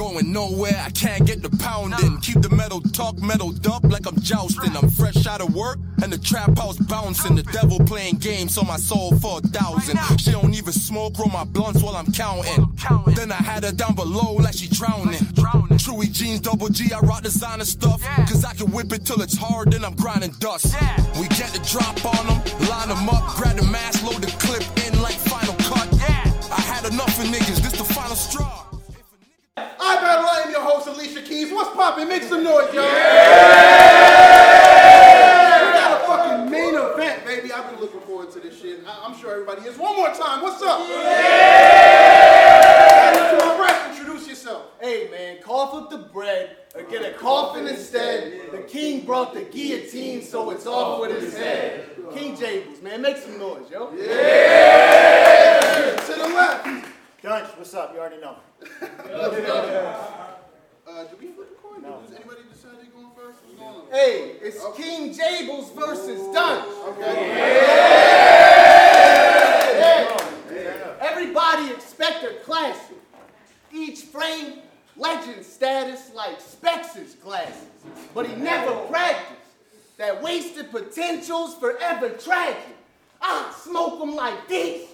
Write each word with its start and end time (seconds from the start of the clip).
Going 0.00 0.32
nowhere, 0.32 0.80
I 0.82 0.88
can't 0.88 1.26
get 1.26 1.42
the 1.42 1.50
pounding. 1.58 2.20
Keep 2.22 2.40
the 2.40 2.48
metal 2.48 2.80
talk 2.80 3.16
metaled 3.16 3.68
up 3.68 3.84
like 3.84 4.06
I'm 4.06 4.18
jousting. 4.22 4.74
I'm 4.74 4.88
fresh 4.88 5.26
out 5.26 5.42
of 5.42 5.54
work 5.54 5.78
and 6.02 6.10
the 6.10 6.16
trap 6.16 6.56
house 6.56 6.78
bouncing. 6.78 7.36
The 7.36 7.42
devil 7.42 7.78
playing 7.80 8.16
games 8.16 8.56
on 8.56 8.66
my 8.66 8.78
soul 8.78 9.14
for 9.18 9.40
a 9.40 9.40
thousand. 9.42 9.98
She 10.18 10.32
don't 10.32 10.54
even 10.54 10.72
smoke, 10.72 11.18
roll 11.18 11.28
my 11.28 11.44
blunts 11.44 11.82
while 11.82 11.96
I'm 11.96 12.10
counting. 12.12 12.66
Then 13.14 13.30
I 13.30 13.42
had 13.44 13.62
her 13.62 13.72
down 13.72 13.94
below 13.94 14.36
like 14.36 14.54
she 14.54 14.68
drowning. 14.68 15.20
Chewy 15.76 16.10
jeans, 16.10 16.40
double 16.40 16.70
G, 16.70 16.90
I 16.94 17.00
rock 17.00 17.22
designer 17.22 17.66
stuff. 17.66 18.02
Cause 18.26 18.42
I 18.42 18.54
can 18.54 18.70
whip 18.72 18.90
it 18.94 19.04
till 19.04 19.20
it's 19.20 19.36
hard, 19.36 19.70
then 19.70 19.84
I'm 19.84 19.96
grinding 19.96 20.32
dust. 20.40 20.74
We 21.20 21.28
get 21.28 21.52
the 21.52 21.60
drop 21.68 22.02
on 22.06 22.26
them, 22.26 22.40
line 22.70 22.88
them 22.88 23.06
up, 23.10 23.36
grab 23.36 23.58
the 23.58 23.66
mask, 23.66 24.02
load 24.02 24.22
the 24.22 24.32
clip 24.40 24.64
in 24.86 25.02
like 25.02 25.16
final 25.28 25.52
cut. 25.68 25.92
I 26.50 26.60
had 26.72 26.90
enough 26.90 27.20
of 27.20 27.26
niggas, 27.26 27.60
this 27.60 27.76
the 27.76 27.84
final 27.84 28.16
straw. 28.16 28.69
I 29.80 29.96
battle. 29.96 30.26
I 30.28 30.42
am 30.46 30.50
your 30.50 30.62
host, 30.62 30.86
Alicia 30.88 31.22
Keys. 31.22 31.50
What's 31.52 31.70
poppin'? 31.74 32.08
Make 32.08 32.22
some 32.24 32.42
noise, 32.44 32.72
y'all. 32.74 32.84
We 32.84 32.90
got 35.76 36.00
a 36.00 36.06
fucking 36.06 36.50
main 36.50 36.74
event, 36.74 37.24
baby. 37.24 37.52
I've 37.52 37.70
been 37.70 37.80
looking 37.80 38.00
forward 38.00 38.30
to 38.32 38.40
this 38.40 38.60
shit. 38.60 38.80
I- 38.86 39.04
I'm 39.06 39.14
sure 39.18 39.32
everybody 39.32 39.62
is. 39.68 39.76
One 39.78 39.96
more 39.96 40.08
time. 40.08 40.42
What's 40.42 40.62
up? 40.62 40.80
Yeah. 40.88 42.20
To 43.30 43.36
my 43.44 43.58
right, 43.58 43.90
introduce 43.90 44.26
yourself. 44.28 44.62
Hey 44.80 45.08
man, 45.10 45.38
cough 45.42 45.74
up 45.74 45.90
the 45.90 45.98
bread 45.98 46.56
or 46.74 46.82
get 46.84 47.02
a 47.04 47.12
coffin 47.16 47.66
instead. 47.66 48.50
The 48.52 48.58
king 48.58 49.04
brought 49.06 49.34
the 49.34 49.42
guillotine, 49.42 50.22
so 50.22 50.50
it's 50.50 50.66
off 50.66 50.98
oh, 50.98 51.00
with 51.02 51.20
his 51.20 51.36
head. 51.36 51.86
King 52.12 52.36
Jables, 52.36 52.80
man, 52.82 53.02
make 53.02 53.16
some 53.18 53.38
noise, 53.38 53.68
yo. 53.70 53.90
To 53.90 53.96
the 56.16 56.28
left. 56.34 56.86
Dunsh, 57.22 57.56
what's 57.58 57.74
up? 57.74 57.92
You 57.92 58.00
already 58.00 58.18
know. 58.20 58.36
Uh, 58.62 58.66
do 61.04 61.16
we 61.20 61.26
flip 61.32 61.50
the 61.50 61.56
coin? 61.62 61.82
Does 61.82 62.14
anybody 62.14 62.40
decide 62.50 62.76
they're 62.78 62.86
going 62.86 63.10
first? 63.14 63.38
What's 63.44 63.60
going? 63.60 63.90
Hey, 63.92 64.36
it's 64.40 64.64
King 64.76 65.14
Jables 65.14 65.74
versus 65.74 66.20
Dunsh. 66.34 66.66
Everybody 71.00 71.70
expect 71.70 72.24
a 72.24 72.34
classic. 72.44 72.96
Each 73.72 74.00
frame, 74.02 74.54
legend 74.96 75.44
status 75.44 76.10
like 76.14 76.40
Spex's 76.40 77.14
glasses. 77.16 77.66
But 78.14 78.26
he 78.26 78.34
never 78.36 78.72
practiced. 78.86 79.36
That 79.98 80.22
wasted 80.22 80.70
potential's 80.70 81.54
forever 81.56 82.08
tragic. 82.10 82.76
I 83.20 83.52
smoke 83.62 84.00
'em 84.00 84.14
like 84.16 84.48
this. 84.48 84.88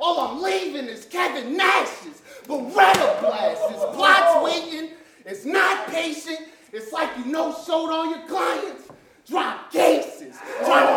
All 0.00 0.18
I'm 0.20 0.42
leaving 0.42 0.86
is 0.86 1.04
Kevin 1.04 1.56
Nash's 1.58 2.22
Beretta 2.44 3.20
blasts. 3.20 3.84
Plots 3.94 4.42
waiting. 4.42 4.90
It's 5.26 5.44
not 5.44 5.88
patient. 5.88 6.38
It's 6.72 6.90
like 6.90 7.10
you 7.18 7.26
know 7.26 7.52
showed 7.66 7.90
all 7.90 8.08
your 8.08 8.26
clients. 8.26 8.88
Drop 9.26 9.70
cases. 9.70 10.36
Drop. 10.64 10.88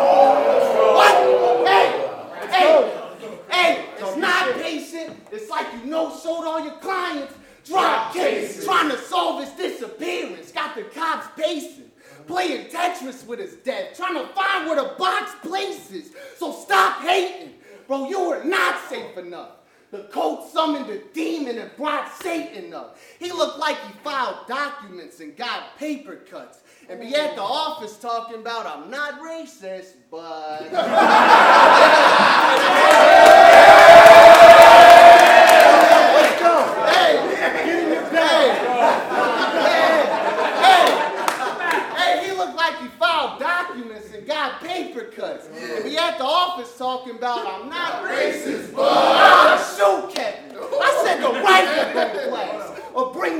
What? 0.94 1.68
Hey, 1.68 2.10
hey, 2.48 3.00
hey, 3.50 3.84
it's 3.98 4.16
not 4.16 4.54
patient. 4.54 5.16
It's 5.30 5.50
like 5.50 5.66
you 5.74 5.90
no 5.90 6.10
showed 6.10 6.44
all 6.44 6.64
your 6.64 6.76
clients. 6.76 7.34
Drop 7.64 8.14
cases. 8.14 8.64
Trying 8.64 8.90
to 8.90 8.98
solve 8.98 9.44
his 9.44 9.52
disappearance. 9.52 10.50
Got 10.50 10.76
the 10.76 10.82
cops 10.82 11.28
pacing. 11.36 11.90
Playing 12.26 12.68
Tetris 12.68 13.26
with 13.26 13.38
his 13.38 13.54
death. 13.56 13.96
Trying 13.96 14.14
to 14.14 14.32
find 14.32 14.66
where 14.66 14.76
the 14.76 14.94
box 14.96 15.32
places. 15.42 16.12
So 16.38 16.52
stop 16.52 17.02
hating. 17.02 17.54
Bro, 17.86 18.08
you 18.08 18.28
were 18.28 18.44
not 18.44 18.80
safe 18.88 19.16
enough. 19.18 19.50
The 19.90 20.04
coach 20.04 20.50
summoned 20.50 20.90
a 20.90 20.98
demon 21.12 21.58
and 21.58 21.70
brought 21.76 22.12
Satan 22.20 22.74
up. 22.74 22.98
He 23.20 23.30
looked 23.30 23.58
like 23.58 23.76
he 23.78 23.92
filed 24.02 24.46
documents 24.48 25.20
and 25.20 25.36
got 25.36 25.76
paper 25.78 26.16
cuts. 26.16 26.60
And 26.88 27.00
be 27.00 27.14
at 27.14 27.36
the 27.36 27.42
office 27.42 27.96
talking 27.98 28.40
about 28.40 28.66
I'm 28.66 28.90
not 28.90 29.20
racist, 29.20 29.92
but 30.10 30.62
Let's 36.14 36.40
go. 36.40 36.54
Hey, 36.86 37.12
get 37.64 37.84
in 37.84 37.92
your 37.92 38.02
bag. 38.10 38.50
Hey, 39.64 40.04
hey, 40.64 40.86
hey, 41.96 42.26
he 42.26 42.32
looked 42.36 42.56
like 42.56 42.78
he 42.80 42.88
filed 42.98 43.40
documents 43.40 44.12
and 44.12 44.26
got 44.26 44.60
paper 44.60 45.04
cuts. 45.04 45.46
And 45.46 45.84
be 45.84 45.96
at 45.96 46.18
the 46.18 46.24
office 46.24 46.76
talking 46.76 47.16
about 47.16 47.46
I'm 47.46 47.68
not 47.68 48.04
racist, 48.04 48.74
but 48.74 48.90
I'm 48.92 49.58
shoot 49.76 50.14
Kevin. 50.14 50.56
I 50.56 51.02
said 51.04 51.22
the 51.22 51.30
rifle 51.40 51.94
don't 51.94 52.28
class. 52.30 52.80
Or 52.94 53.12
bring 53.12 53.38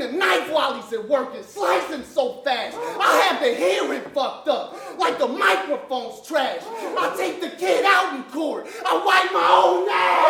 at 0.73 1.09
work 1.09 1.35
slice 1.45 1.89
him 1.91 2.03
so 2.05 2.41
fast. 2.43 2.77
I 2.77 3.17
have 3.29 3.43
the 3.43 3.55
hearing 3.55 4.01
fucked 4.15 4.49
up, 4.49 4.75
like 4.99 5.19
the 5.19 5.29
microphone's 5.29 6.27
trash. 6.27 6.63
I 6.63 7.15
take 7.17 7.41
the 7.43 7.51
kid 7.51 7.85
out 7.85 8.15
in 8.15 8.23
court. 8.25 8.67
I 8.87 8.95
wipe 8.97 9.33
my 9.33 9.47
own 9.63 9.89
ass. 9.91 10.25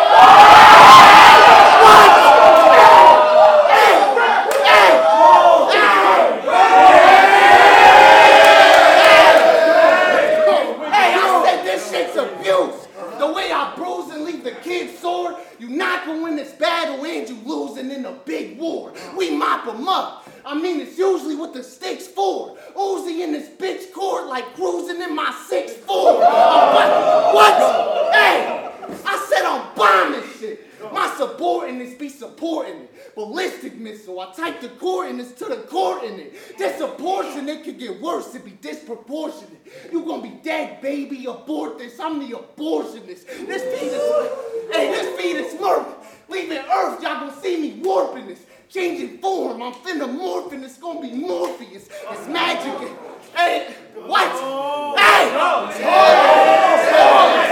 Hey, 10.93 11.15
I 11.15 11.45
said 11.45 11.65
this 11.65 11.91
shit's 11.91 12.17
abuse. 12.17 12.89
The 13.19 13.33
way 13.33 13.53
I 13.53 13.73
bruise 13.77 14.11
and 14.13 14.25
leave 14.25 14.43
the 14.43 14.53
kid 14.63 14.99
sore, 14.99 15.39
you 15.61 15.69
not 15.69 16.07
gonna 16.07 16.23
win 16.25 16.37
this 16.37 16.53
battle 16.53 17.05
and 17.05 17.29
you 17.29 17.37
losing 17.45 17.91
in 17.93 18.05
a 18.05 18.13
big 18.13 18.59
war. 18.59 18.93
We 19.17 19.31
mop 19.31 19.67
'em 19.69 19.89
up. 19.89 20.23
I 20.47 20.55
mean, 20.55 20.79
it's 20.81 20.99
usually 20.99 21.37
what 21.37 21.55
the 21.55 21.63
sticks 21.63 22.07
for. 22.07 22.59
Uzi 22.77 23.23
in 23.23 23.33
this 23.33 23.49
bitch 23.49 23.91
court 23.95 24.27
like 24.27 24.55
cruising 24.55 25.01
in 25.01 25.15
my 25.17 25.33
6'4. 25.49 26.23
I'm 26.23 26.75
what? 26.75 27.35
What? 27.35 28.13
Hey, 28.13 28.71
I 29.07 29.27
said 29.27 29.43
I'm 29.43 29.75
bombing 29.75 30.23
shit. 30.39 30.67
My 30.93 31.09
subordinates 31.17 31.95
be 31.95 32.11
supporting 32.11 32.83
it. 32.83 32.91
Ballistic 33.15 33.79
missile, 33.79 34.21
I 34.21 34.33
type 34.35 34.61
the 34.61 34.69
coordinates 34.69 35.33
to 35.39 35.47
the 35.47 35.57
coordinate. 35.57 36.35
Disproportionate 36.59 37.64
could 37.64 37.64
get 37.75 38.01
worse, 38.01 38.35
it 38.35 38.45
be 38.45 38.53
disproportionate. 38.53 39.67
You 39.93 40.05
gonna 40.05 40.23
be 40.23 40.41
dead, 40.43 40.81
baby, 40.81 41.27
abort 41.27 41.79
this. 41.79 41.99
I'm 42.01 42.19
the 42.19 42.37
abortionist. 42.37 43.27
This 43.47 43.63
fetus, 43.63 44.73
hey, 44.73 44.91
this 44.91 45.21
fetus 45.21 45.61
murk. 45.61 45.87
Leaving 46.29 46.59
Earth, 46.59 47.03
y'all 47.03 47.21
gonna 47.21 47.41
see 47.41 47.61
me 47.61 47.81
warping 47.83 48.27
this. 48.27 48.41
Changing 48.69 49.19
form, 49.19 49.63
I'm 49.63 49.73
finna 49.73 50.09
morphing, 50.09 50.65
it's 50.65 50.79
gonna 50.79 51.01
be 51.01 51.13
Morpheus. 51.13 51.89
It's 52.11 52.29
magic. 52.29 52.89
Hey, 53.35 53.73
what? 53.95 54.29
Oh. 54.35 54.95
Hey! 54.97 55.31
I 55.37 55.73
said 55.73 57.44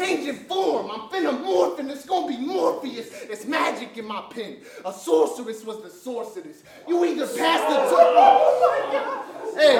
changing 0.00 0.36
form. 0.46 0.90
I'm 0.90 1.08
finna 1.10 1.38
morph 1.44 1.78
and 1.78 1.90
it's 1.90 2.06
gonna 2.06 2.28
be 2.28 2.38
Morpheus. 2.38 3.08
It's 3.28 3.44
magic 3.46 3.96
in 3.98 4.06
my 4.06 4.22
pen. 4.30 4.56
A 4.84 4.92
sorceress 4.92 5.64
was 5.64 5.82
the 5.82 5.90
this. 6.40 6.62
You 6.88 7.04
either 7.04 7.26
pass 7.26 7.60
the 7.68 7.76
torch. 7.90 8.16
Hey, 9.54 9.76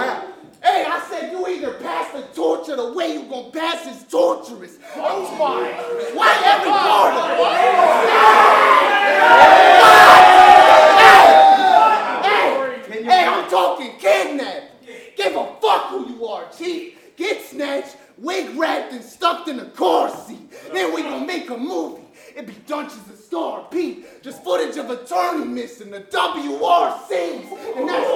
hey, 0.62 0.84
I 0.86 1.06
said 1.08 1.32
you 1.32 1.46
either 1.48 1.74
pass 1.74 2.12
the 2.12 2.22
torch 2.34 2.68
or 2.68 2.76
the 2.76 2.92
way 2.92 3.14
you 3.14 3.24
gonna 3.24 3.50
pass 3.50 3.86
is 3.86 4.04
torturous. 4.10 4.78
I'm 4.94 5.24
fine. 5.38 5.72
Why 6.14 6.30
every 6.44 6.70
part 6.70 7.14
of 7.14 7.20
Hey, 12.90 13.02
hey, 13.04 13.26
I'm 13.26 13.48
talking 13.48 13.92
kidnap. 13.98 14.64
Give 15.16 15.34
a 15.34 15.46
fuck 15.60 15.86
who 15.86 16.08
you 16.08 16.26
are, 16.26 16.46
chief. 16.56 16.98
Get 17.16 17.42
snatched, 17.44 17.96
wig 18.20 18.56
wrapped, 18.56 18.92
and 18.92 19.02
stuck 19.02 19.48
in 19.48 19.58
a 19.60 19.66
car 19.70 20.14
seat. 20.26 20.52
Then 20.72 20.94
we 20.94 21.02
gonna 21.02 21.26
make 21.26 21.50
a 21.50 21.56
movie. 21.56 22.02
It 22.36 22.46
be 22.46 22.54
Dunches 22.66 23.00
and 23.08 23.18
star, 23.18 23.66
Pete. 23.70 24.22
Just 24.22 24.44
footage 24.44 24.76
of 24.76 24.90
attorney 24.90 25.46
missing 25.46 25.90
the 25.90 26.00
WRCs. 26.00 27.76
And 27.76 27.88
that's 27.88 28.10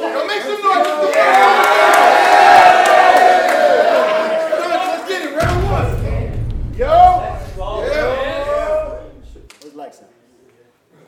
Yo, 0.00 0.26
make 0.26 0.42
some 0.42 0.62
noise. 0.62 0.86
Let's 4.86 5.08
get 5.08 5.22
it. 5.22 5.36
Round 5.36 5.64
one. 5.70 5.90
Yo. 6.76 6.86
Yeah. 7.86 8.10
Lex? 9.74 10.02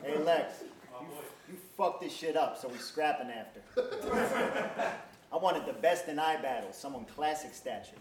Hey, 0.01 0.17
Lex, 0.17 0.61
you, 0.61 1.07
you 1.49 1.57
fucked 1.77 2.01
this 2.01 2.13
shit 2.13 2.35
up, 2.37 2.57
so 2.59 2.69
we 2.69 2.77
scrapping 2.77 3.29
after. 3.29 3.61
I 5.33 5.37
wanted 5.37 5.65
the 5.65 5.73
best 5.73 6.07
in 6.07 6.17
iBattle, 6.17 6.75
someone 6.75 7.05
classic 7.05 7.55
stature. 7.55 7.95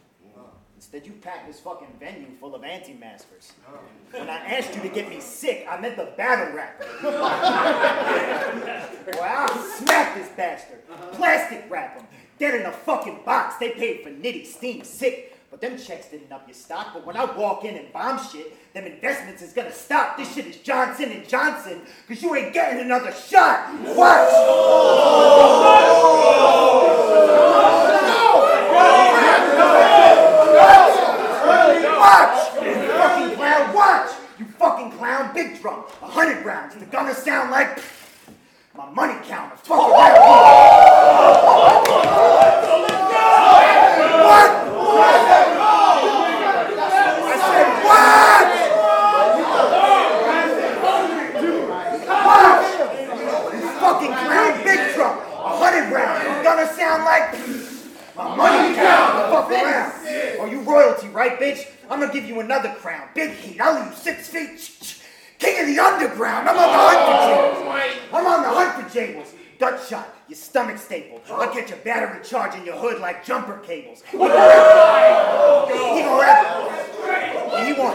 Instead, 0.77 1.07
you 1.07 1.13
packed 1.13 1.47
this 1.47 1.61
fucking 1.61 1.89
venue 1.99 2.27
full 2.39 2.55
of 2.55 2.65
anti-maskers. 2.65 3.53
Oh. 3.67 3.79
When 4.11 4.29
I 4.29 4.39
asked 4.39 4.75
you 4.75 4.83
to 4.83 4.89
get 4.89 5.09
me 5.09 5.21
sick, 5.21 5.67
I 5.71 5.81
meant 5.81 5.97
the 5.97 6.13
battle 6.17 6.55
rapper. 6.55 6.85
Boy, 9.13 9.23
I'll 9.23 9.63
smack 9.77 10.17
this 10.17 10.29
bastard. 10.37 10.81
Uh-huh. 10.91 11.17
Plastic 11.17 11.65
wrap 11.71 11.99
him. 11.99 12.07
Dead 12.39 12.61
in 12.61 12.67
a 12.67 12.73
fucking 12.73 13.21
box. 13.25 13.57
They 13.57 13.71
paid 13.71 14.03
for 14.03 14.11
nitty, 14.11 14.45
steam, 14.45 14.83
sick. 14.83 15.39
But 15.51 15.61
them 15.61 15.79
checks 15.79 16.09
didn't 16.09 16.33
up 16.33 16.49
your 16.49 16.55
stock. 16.55 16.89
But 16.93 17.07
when 17.07 17.17
I 17.17 17.27
walk 17.27 17.65
in 17.65 17.77
and 17.77 17.93
bomb 17.93 18.19
shit, 18.19 18.75
them 18.75 18.85
investments 18.85 19.41
is 19.41 19.53
gonna 19.53 19.73
stop. 19.73 20.17
This 20.17 20.35
shit 20.35 20.47
is 20.47 20.57
Johnson 20.57 21.13
and 21.13 21.29
Johnson, 21.29 21.83
cause 22.09 22.21
you 22.21 22.35
ain't 22.35 22.53
getting 22.53 22.81
another 22.81 23.13
shot. 23.13 23.73
Watch! 23.85 24.29
Oh. 24.33 25.83
Watch! 32.03 32.65
You 32.65 32.75
fucking 32.75 33.37
clown, 33.37 33.75
watch! 33.75 34.11
You 34.39 34.45
fucking 34.47 34.93
clown, 34.93 35.35
big 35.35 35.61
drum, 35.61 35.85
a 35.89 35.93
hundred 36.13 36.45
rounds. 36.45 36.75
The 36.75 36.85
gonna 36.85 37.15
sound 37.15 37.51
like 37.51 37.83
my 38.77 38.91
money 38.91 39.15
counter. 39.27 39.57
Fuck 39.57 39.89
around 39.89 40.13
What? 44.29 44.51
I 47.25 47.37
said 47.49 47.69
what? 47.89 48.53
Watch! 52.27 52.69
You 53.55 53.69
fucking 53.81 54.13
clown, 54.13 54.53
big 54.65 54.81
drum, 54.95 55.17
a 55.17 55.57
hundred 55.57 55.87
rounds. 55.95 56.25
The 56.25 56.43
gonna 56.45 56.69
sound 56.75 57.05
like 57.05 57.33
my 58.15 58.37
money 58.37 58.75
counter. 58.75 59.31
Fuck 59.33 59.51
around. 59.51 59.93
Oh, 60.41 60.47
you 60.51 60.61
royalty, 60.61 61.09
right, 61.09 61.41
bitch? 61.41 61.67
I'm 61.89 62.01
gonna 62.01 62.13
give 62.13 62.27
you 62.27 62.41
another 62.41 62.75
crown. 62.75 63.09
Big 63.15 63.31
heat. 63.31 63.61
I'll 63.61 63.81
leave 63.81 63.91
you 63.93 63.97
six 63.97 64.29
feet. 64.29 64.61
King 65.43 65.61
of 65.61 65.67
the 65.67 65.79
underground. 65.83 66.49
I'm 66.49 66.57
on 66.57 66.71
the 66.71 66.79
hunt 66.79 67.01
for 67.09 67.17
Jables. 67.27 68.15
I'm 68.15 68.27
on 68.27 68.43
the 68.43 68.49
hunt 68.49 68.71
for 68.79 68.99
Jables. 68.99 69.35
Dutch 69.59 69.89
shot, 69.89 70.09
your 70.29 70.37
stomach 70.37 70.79
staple. 70.79 71.21
I'll 71.31 71.53
get 71.53 71.69
your 71.69 71.79
battery 71.79 72.23
charge 72.25 72.55
in 72.55 72.65
your 72.65 72.77
hood 72.77 73.01
like 73.01 73.25
jumper 73.25 73.59
cables. 73.59 74.03
He 74.13 74.19
gonna 74.19 74.35
rap. 74.35 75.69
He 75.69 76.03
gonna 76.03 76.21
rap. 76.21 77.67
He 77.67 77.73
won. 77.73 77.95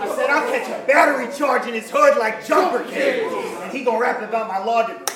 I 0.00 0.14
said 0.16 0.30
I'll 0.30 0.50
catch 0.50 0.68
a 0.68 0.86
battery 0.86 1.32
charge 1.36 1.66
in 1.66 1.74
his 1.74 1.90
hood 1.90 2.16
like 2.18 2.46
jumper 2.46 2.84
cables. 2.84 3.32
And 3.62 3.72
he 3.72 3.84
gonna 3.84 3.98
rap 3.98 4.22
about 4.22 4.48
my 4.48 4.62
law 4.64 4.86
degree. 4.86 5.11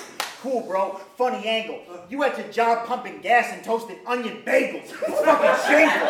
Cool, 0.46 0.60
bro. 0.60 1.00
Funny 1.18 1.44
angle. 1.44 1.80
You 2.08 2.22
at 2.22 2.38
your 2.38 2.46
job 2.52 2.86
pumping 2.86 3.18
gas 3.20 3.52
and 3.52 3.64
toasting 3.64 3.98
onion 4.06 4.42
bagels. 4.46 4.84
It's 4.84 5.20
fucking 5.24 5.56
shameful. 5.66 6.06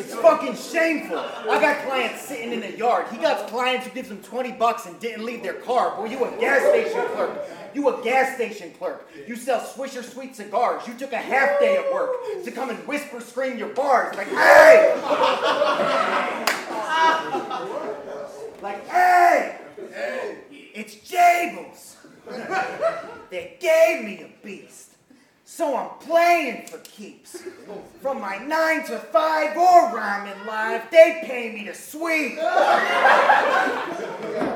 It's 0.00 0.14
fucking 0.14 0.56
shameful. 0.56 1.18
I 1.18 1.60
got 1.60 1.84
clients 1.84 2.22
sitting 2.22 2.54
in 2.54 2.60
the 2.60 2.74
yard. 2.74 3.08
He 3.10 3.18
got 3.18 3.48
clients 3.48 3.86
who 3.86 3.92
gives 3.92 4.10
him 4.10 4.22
20 4.22 4.52
bucks 4.52 4.86
and 4.86 4.98
didn't 4.98 5.26
leave 5.26 5.42
their 5.42 5.60
car. 5.60 5.94
Boy, 5.94 6.06
you 6.06 6.24
a 6.24 6.30
gas 6.40 6.66
station 6.70 7.04
clerk. 7.14 7.38
You 7.74 7.86
a 7.90 8.02
gas 8.02 8.34
station 8.36 8.72
clerk. 8.78 9.06
You 9.28 9.36
sell 9.36 9.60
Swisher 9.60 10.02
Sweet 10.02 10.34
cigars. 10.34 10.88
You 10.88 10.94
took 10.94 11.12
a 11.12 11.18
half 11.18 11.60
day 11.60 11.76
at 11.76 11.92
work 11.92 12.12
to 12.44 12.50
come 12.50 12.70
and 12.70 12.78
whisper 12.88 13.20
scream 13.20 13.58
your 13.58 13.74
bars 13.74 14.16
like, 14.16 14.28
hey! 14.28 15.02
like, 18.62 18.88
hey! 18.88 19.58
It's 20.72 20.94
Jables. 20.94 21.95
They 23.30 23.56
gave 23.60 24.04
me 24.04 24.22
a 24.22 24.28
beast. 24.44 24.92
So 25.44 25.76
I'm 25.76 25.90
playing 26.00 26.66
for 26.66 26.78
keeps. 26.78 27.44
From 28.02 28.20
my 28.20 28.38
nine 28.38 28.84
to 28.86 28.98
five 28.98 29.56
or 29.56 29.90
rhyming 29.94 30.44
live, 30.44 30.90
they 30.90 31.22
pay 31.24 31.52
me 31.52 31.64
to 31.66 31.74
sweep. 31.74 32.38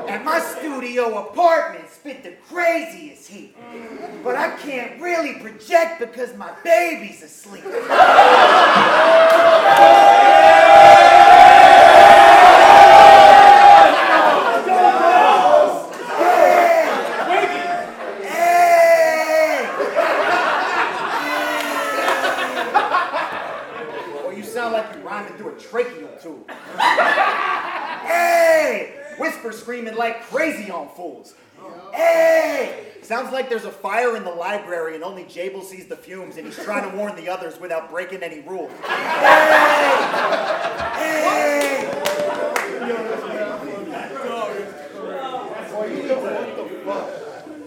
At 0.09 0.23
my 0.25 0.39
studio 0.39 1.29
apartment, 1.29 1.89
spit 1.89 2.23
the 2.23 2.33
craziest 2.49 3.27
heat. 3.29 3.55
But 4.21 4.35
I 4.35 4.57
can't 4.57 5.01
really 5.01 5.35
project 5.35 5.99
because 6.01 6.35
my 6.35 6.51
baby's 6.63 7.23
asleep. 7.23 7.63
Hey! 18.23 19.67
Or 24.23 24.33
you 24.33 24.43
sound 24.43 24.73
like 24.73 24.93
you're 24.93 25.03
rhyming 25.03 25.33
through 25.33 25.49
a 25.51 25.53
tracheal 25.55 26.21
tube. 26.21 26.49
Hey! 28.07 28.97
Whisper 29.17 29.51
screaming 29.51 29.95
like 29.95 30.23
crazy 30.23 30.71
on 30.71 30.89
fools. 30.89 31.35
Hey! 31.93 32.87
Sounds 33.01 33.30
like 33.41 33.49
there's 33.49 33.65
a 33.65 33.71
fire 33.71 34.15
in 34.15 34.23
the 34.23 34.29
library 34.29 34.93
and 34.93 35.03
only 35.03 35.23
Jable 35.23 35.63
sees 35.63 35.87
the 35.87 35.95
fumes 35.95 36.37
and 36.37 36.45
he's 36.45 36.63
trying 36.63 36.87
to 36.87 36.95
warn 36.95 37.15
the 37.15 37.27
others 37.27 37.59
without 37.59 37.89
breaking 37.89 38.21
any 38.21 38.41
rules. 38.41 38.69
Hey! 38.83 39.47
Hey! 40.95 41.87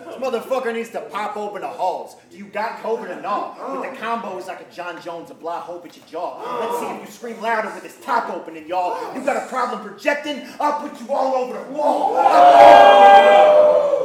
This 0.06 0.17
motherfucker 0.23 0.73
needs 0.73 0.91
to 0.91 1.00
pop 1.00 1.37
open 1.37 1.62
the 1.62 1.69
halls. 1.69 2.15
Do 2.31 2.38
you 2.38 2.44
got 2.44 2.79
COVID 2.79 3.19
or 3.19 3.20
not? 3.20 3.81
With 3.81 3.91
the 3.91 3.97
combo 3.97 4.38
is 4.38 4.47
like 4.47 4.61
a 4.61 4.73
Jon 4.73 5.03
Jones, 5.03 5.32
a 5.32 5.35
blah 5.35 5.59
hope 5.59 5.85
at 5.85 5.97
your 5.97 6.06
jaw. 6.06 6.38
Let's 6.61 6.79
see 6.79 6.87
if 6.87 7.00
you 7.00 7.12
scream 7.12 7.43
louder 7.43 7.75
with 7.75 7.82
this 7.82 7.99
top 8.00 8.31
opening, 8.31 8.69
y'all. 8.69 9.12
You 9.12 9.25
got 9.25 9.44
a 9.44 9.49
problem 9.49 9.81
projecting? 9.82 10.47
I'll 10.61 10.88
put 10.88 11.00
you 11.00 11.12
all 11.12 11.35
over 11.35 11.65
the 11.65 11.70
wall. 11.73 12.15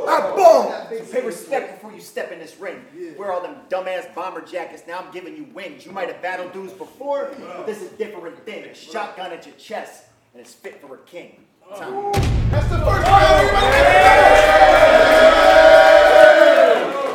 I! 0.09 0.35
So 0.35 1.11
pay 1.11 1.21
respect 1.25 1.75
before 1.75 1.91
you 1.93 2.01
step 2.01 2.31
in 2.31 2.39
this 2.39 2.59
ring. 2.59 2.83
Wear 3.17 3.31
all 3.31 3.41
them 3.41 3.57
dumbass 3.69 4.13
bomber 4.15 4.41
jackets. 4.41 4.83
Now 4.87 4.99
I'm 4.99 5.11
giving 5.11 5.35
you 5.35 5.45
wings. 5.53 5.85
You 5.85 5.91
might 5.91 6.07
have 6.07 6.21
battled 6.21 6.51
dudes 6.53 6.73
before, 6.73 7.31
but 7.39 7.65
this 7.65 7.81
is 7.81 7.91
different 7.91 8.43
thing. 8.45 8.65
A 8.65 8.73
shotgun 8.73 9.31
at 9.31 9.45
your 9.45 9.55
chest, 9.55 10.05
and 10.33 10.41
it's 10.41 10.53
fit 10.53 10.81
for 10.81 10.95
a 10.95 10.99
king. 10.99 11.45
Time. 11.75 12.11
That's 12.49 12.67
the 12.69 12.79
first 12.79 13.07
round. 13.07 13.47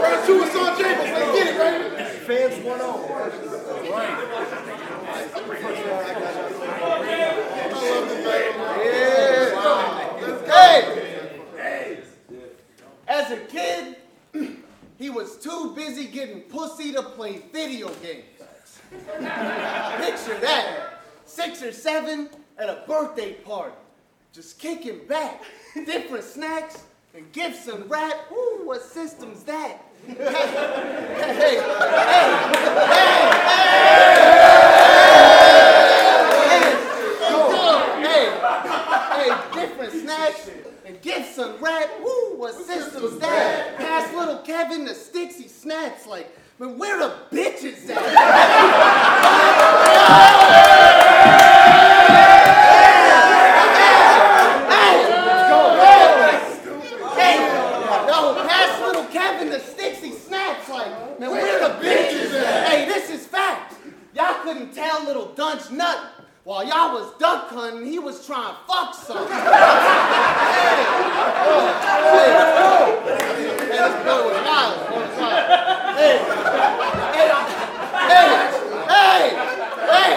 Round 0.00 0.26
two 0.26 0.42
is 0.44 0.54
on 0.54 0.76
Jables. 0.76 1.10
Let's 1.12 1.32
get 1.36 1.46
it, 1.48 1.56
baby. 1.58 2.04
Fans 2.24 2.64
won 2.64 2.80
over. 2.80 3.32
Hey! 10.46 11.98
As 13.06 13.30
a 13.30 13.36
kid, 13.36 13.96
he 14.98 15.10
was 15.10 15.36
too 15.36 15.72
busy 15.74 16.06
getting 16.06 16.42
pussy 16.42 16.92
to 16.92 17.02
play 17.02 17.38
games. 18.02 18.24
Picture 18.90 20.38
that. 20.40 21.00
Six 21.26 21.62
or 21.62 21.72
seven 21.72 22.28
at 22.58 22.68
a 22.68 22.82
birthday 22.86 23.32
party. 23.34 23.74
Just 24.32 24.58
kicking 24.58 25.06
back. 25.06 25.42
Different 25.74 26.24
snacks 26.24 26.82
and 27.14 27.30
gifts 27.32 27.66
and 27.68 27.88
rap. 27.90 28.16
Ooh, 28.32 28.62
what 28.64 28.82
system's 28.82 29.42
that? 29.44 29.80
hey, 30.06 30.14
hey, 30.14 31.60
hey, 31.60 33.34
hey, 38.02 38.34
Hey, 39.14 40.00
snacks 40.00 40.50
and 40.84 41.00
gifts 41.00 41.38
and 41.38 41.60
rap. 41.60 41.88
Woo, 42.02 42.36
what 42.36 42.54
system's 42.54 43.18
that? 43.20 43.76
Pass 43.76 44.12
little 44.14 44.38
Kevin 44.38 44.84
the 44.84 44.94
sticks 44.94 45.36
he 45.36 45.48
snaps 45.48 46.06
like, 46.06 46.28
man, 46.58 46.78
where 46.78 46.98
the 46.98 47.14
bitches 47.32 47.88
at? 47.90 49.14
Hey, 57.16 57.36
no, 58.06 58.34
pass 58.46 58.80
little 58.80 59.04
Kevin 59.06 59.50
the 59.50 59.60
sticks 59.60 59.98
he 60.00 60.12
snaps 60.12 60.68
like, 60.68 61.18
man, 61.20 61.30
where 61.30 61.58
the 61.60 61.74
bitches 61.84 62.32
at? 62.34 62.68
Hey, 62.68 62.84
this 62.86 63.10
is 63.10 63.26
fact. 63.26 63.74
Y'all 64.14 64.42
couldn't 64.42 64.72
tell 64.74 65.04
little 65.04 65.28
Dunsh 65.28 65.70
nut. 65.70 66.10
While 66.44 66.64
y'all 66.66 66.92
was 66.92 67.12
duck 67.18 67.48
hunting, 67.48 67.86
he 67.90 67.98
was 67.98 68.26
trying 68.26 68.52
to 68.54 68.58
fuck 68.68 68.94
something. 68.94 69.26
hey, 69.32 69.40
hey, 73.64 73.80
this 73.80 73.94
boy 74.04 74.20
was 74.28 74.38
wild. 74.44 74.74
Boy 74.90 75.00
was 75.00 75.16
wild. 75.18 75.44
Hey, 75.96 76.18
hey, 77.14 77.28
I- 77.32 77.48
hey, 78.12 78.28
hey, 78.92 79.24
hey, 79.88 80.10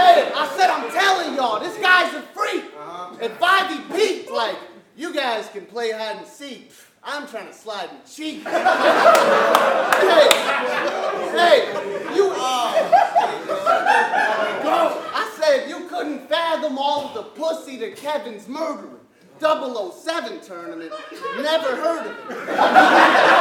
hey, 0.00 0.32
I 0.34 0.54
said 0.56 0.70
I'm 0.70 0.90
telling 0.90 1.34
y'all, 1.36 1.60
this 1.60 1.76
guy's 1.78 2.14
a 2.14 2.22
freak. 2.32 2.64
If 3.20 3.42
Ivy 3.42 3.78
peaked, 3.94 4.30
like, 4.30 4.56
you 4.96 5.12
guys 5.12 5.48
can 5.50 5.66
play 5.66 5.90
hide 5.92 6.16
and 6.16 6.26
seek. 6.26 6.72
I'm 7.06 7.28
trying 7.28 7.48
to 7.48 7.52
slide 7.52 7.90
in 7.90 7.96
the 8.02 8.08
cheek. 8.10 8.44
Hey, 10.00 10.28
hey, 11.36 11.56
you. 12.14 12.32
I 15.16 15.36
said 15.38 15.68
you 15.68 15.86
couldn't 15.88 16.28
fathom 16.28 16.78
all 16.78 17.12
the 17.14 17.22
pussy 17.22 17.78
to 17.78 17.90
Kevin's 17.92 18.48
murdering. 18.48 18.92
007 19.40 20.40
tournament. 20.40 20.92
Never 21.36 21.76
heard 21.76 22.06
of 22.06 22.16
it. 22.30 23.34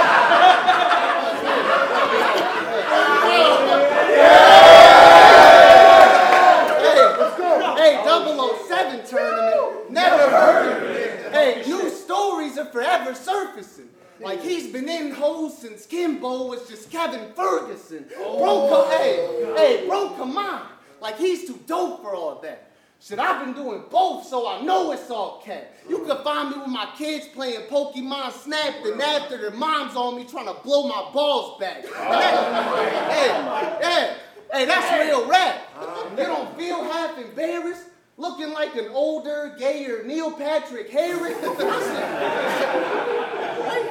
are 12.64 12.72
forever 12.72 13.16
surfacing. 13.16 13.90
Like 14.20 14.42
he's 14.42 14.63
been 14.74 14.90
in 14.90 15.12
hoes 15.12 15.60
since 15.60 15.86
Kimbo 15.86 16.48
was 16.48 16.68
just 16.68 16.90
Kevin 16.90 17.32
Ferguson. 17.36 18.06
Oh. 18.18 18.40
Bro, 18.40 18.70
come, 18.70 18.92
hey, 18.98 19.54
hey, 19.56 19.88
bro, 19.88 20.10
come 20.18 20.36
on. 20.36 20.68
Like 21.00 21.18
he's 21.18 21.46
too 21.46 21.60
dope 21.68 22.02
for 22.02 22.16
all 22.16 22.42
that. 22.42 22.72
Shit, 23.00 23.20
I've 23.20 23.46
been 23.46 23.54
doing 23.54 23.84
both, 23.92 24.26
so 24.26 24.48
I 24.48 24.62
know 24.62 24.92
it's 24.94 25.12
all 25.12 25.42
cat. 25.46 25.76
You 25.88 26.00
can 26.06 26.24
find 26.24 26.52
me 26.52 26.58
with 26.58 26.70
my 26.70 26.88
kids 26.98 27.28
playing 27.28 27.68
Pokemon 27.70 28.32
Snap, 28.32 28.76
and 28.86 29.00
after 29.00 29.38
their 29.38 29.52
mom's 29.52 29.96
on 29.96 30.16
me 30.16 30.24
trying 30.24 30.48
to 30.48 30.56
blow 30.64 30.88
my 30.88 31.12
balls 31.14 31.60
back. 31.60 31.84
Oh 31.86 33.10
hey, 33.12 33.86
hey, 33.86 34.16
hey, 34.54 34.66
that's 34.66 35.06
real 35.06 35.28
rap. 35.28 35.68
Uh-huh. 35.78 36.10
You 36.12 36.24
don't 36.24 36.58
feel 36.58 36.84
half 36.86 37.18
embarrassed? 37.18 37.90
Looking 38.16 38.54
like 38.54 38.76
an 38.76 38.88
older, 38.90 39.56
gayer 39.60 40.04
Neil 40.04 40.32
Patrick 40.32 40.90
Harris? 40.90 41.38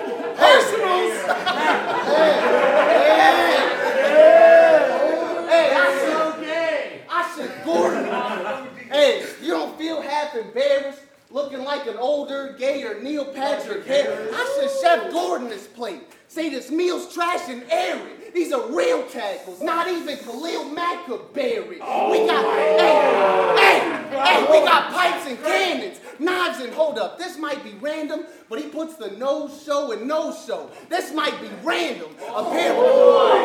Hey, 0.92 2.32
hey, 4.08 4.36
hey, 5.48 5.66
I 5.74 5.86
should, 6.00 6.34
I 7.08 7.12
should 7.34 7.52
Gordon. 7.64 8.04
Hey, 8.90 9.24
you 9.42 9.50
don't 9.50 9.76
feel 9.78 10.02
half 10.02 10.34
embarrassed 10.34 11.00
looking 11.30 11.62
like 11.64 11.86
an 11.86 11.96
older, 11.96 12.54
gayer 12.58 13.00
Neil 13.02 13.24
Patrick 13.24 13.86
Harris? 13.86 14.34
I 14.34 14.60
should 14.60 14.70
Chef 14.82 15.10
Gordon 15.12 15.48
this 15.48 15.66
plate. 15.66 16.02
Say 16.28 16.50
this 16.50 16.70
meal's 16.70 17.12
trash 17.12 17.48
and 17.48 17.64
airy. 17.70 18.12
These 18.34 18.52
are 18.52 18.66
real 18.70 19.06
tackles, 19.08 19.60
not 19.60 19.88
even 19.88 20.16
Khalil 20.16 20.64
Mack 20.70 21.04
could 21.04 21.32
bury. 21.34 21.76
we 21.76 22.26
got, 22.26 22.44
hey, 22.54 22.78
hey, 23.58 23.80
hey, 24.10 24.46
we 24.50 24.66
got 24.66 24.90
pipes 24.90 25.26
and 25.26 25.38
cannons, 25.42 26.00
knives 26.22 26.60
and 26.60 26.72
hold 26.72 26.98
up. 26.98 27.18
This 27.18 27.38
might 27.38 27.62
be 27.64 27.74
random, 27.80 28.24
but 28.48 28.60
he 28.60 28.68
puts 28.68 28.96
the 28.96 29.10
no 29.12 29.48
show 29.48 29.92
and 29.92 30.06
no 30.06 30.34
show. 30.46 30.70
This 30.88 31.12
might 31.12 31.40
be 31.40 31.48
random. 31.62 32.10
A 32.28 32.44
pair, 32.44 32.72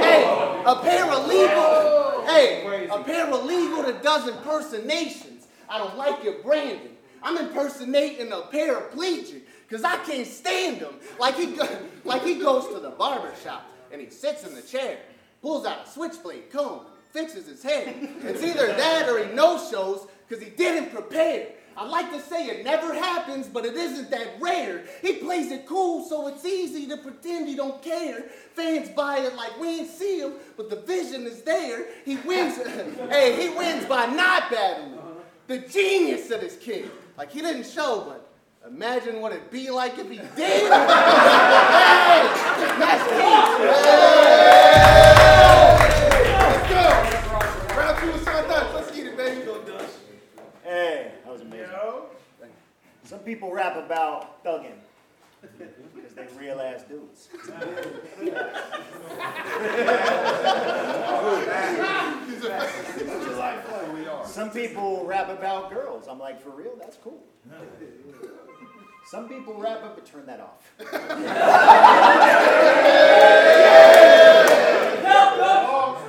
hey, 0.01 0.23
a 0.65 0.75
paralegal, 0.75 2.27
hey, 2.27 2.87
a 2.87 3.03
paralegal 3.03 3.85
that 3.85 4.01
does 4.03 4.27
impersonations. 4.27 5.47
I 5.69 5.77
don't 5.77 5.97
like 5.97 6.23
your 6.23 6.41
branding. 6.41 6.95
I'm 7.21 7.37
impersonating 7.37 8.31
a 8.31 8.41
paraplegic 8.41 9.41
because 9.67 9.83
I 9.83 9.97
can't 9.97 10.27
stand 10.27 10.77
him. 10.77 10.95
Like 11.19 11.35
he, 11.35 11.47
go, 11.47 11.67
like 12.05 12.23
he 12.23 12.35
goes 12.35 12.67
to 12.73 12.79
the 12.79 12.91
barber 12.91 13.33
shop 13.43 13.65
and 13.91 13.99
he 13.99 14.09
sits 14.09 14.45
in 14.45 14.55
the 14.55 14.61
chair, 14.61 14.97
pulls 15.41 15.65
out 15.65 15.87
a 15.87 15.89
switchblade 15.89 16.51
comb, 16.51 16.85
fixes 17.11 17.47
his 17.47 17.63
hair. 17.63 17.93
It's 18.23 18.43
either 18.43 18.67
that 18.67 19.09
or 19.09 19.25
he 19.25 19.33
no 19.33 19.57
shows 19.57 20.07
because 20.27 20.43
he 20.43 20.49
didn't 20.51 20.91
prepare. 20.91 21.47
I 21.75 21.85
like 21.85 22.11
to 22.11 22.19
say 22.19 22.47
it 22.47 22.63
never 22.65 22.93
happens, 22.93 23.47
but 23.47 23.63
it 23.63 23.75
isn't 23.75 24.09
that 24.09 24.27
rare. 24.39 24.83
He 25.01 25.17
plays 25.17 25.51
it 25.51 25.67
cool, 25.67 26.03
so 26.03 26.27
it's 26.27 26.43
easy 26.43 26.87
to 26.87 26.97
pretend 26.97 27.47
he 27.47 27.55
don't 27.55 27.81
care. 27.83 28.23
Fans 28.53 28.89
buy 28.89 29.19
it 29.19 29.35
like 29.35 29.59
we 29.59 29.81
ain't 29.81 29.89
see 29.89 30.19
him, 30.19 30.33
but 30.57 30.71
the 30.71 30.77
vision 30.77 31.27
is 31.27 31.43
there. 31.43 31.85
He 32.03 32.15
wins. 32.17 32.57
hey, 33.09 33.41
he 33.41 33.55
wins 33.55 33.85
by 33.85 34.07
not 34.07 34.49
battling. 34.49 34.97
The 35.45 35.59
genius 35.59 36.31
of 36.31 36.41
this 36.41 36.57
kid. 36.57 36.89
Like 37.15 37.31
he 37.31 37.41
didn't 37.41 37.67
show, 37.67 38.05
but 38.07 38.27
Imagine 38.67 39.21
what 39.21 39.31
it'd 39.31 39.49
be 39.49 39.69
like 39.69 39.97
if 39.97 40.09
he 40.09 40.17
did. 40.17 40.27
hey, 40.35 40.67
that's 42.77 43.11
Let's 46.41 46.69
go. 46.69 46.83
Round 47.79 47.97
two 47.97 48.09
is 48.09 48.25
done. 48.25 48.75
Let's 48.75 48.91
get 48.91 49.07
it, 49.07 49.15
baby. 49.15 49.41
Hey, 50.63 51.13
that 51.23 51.31
was 51.31 51.41
amazing. 51.41 51.69
Some 53.05 53.16
people 53.27 53.51
rap 53.51 53.75
about 53.75 54.41
thugging 54.41 54.77
because 55.41 56.13
they 56.15 56.25
real 56.39 56.61
ass 56.61 56.83
dudes. 56.83 57.27
Some 64.33 64.49
people 64.49 65.03
rap 65.05 65.27
about 65.27 65.69
girls. 65.69 66.07
I'm 66.07 66.19
like, 66.19 66.41
for 66.41 66.51
real? 66.51 66.77
That's 66.79 66.95
cool. 66.95 67.21
Some 69.05 69.27
people 69.27 69.55
rap 69.55 69.83
up, 69.83 69.95
but 69.95 70.05
turn 70.05 70.25
that 70.27 70.39
off. 70.39 70.63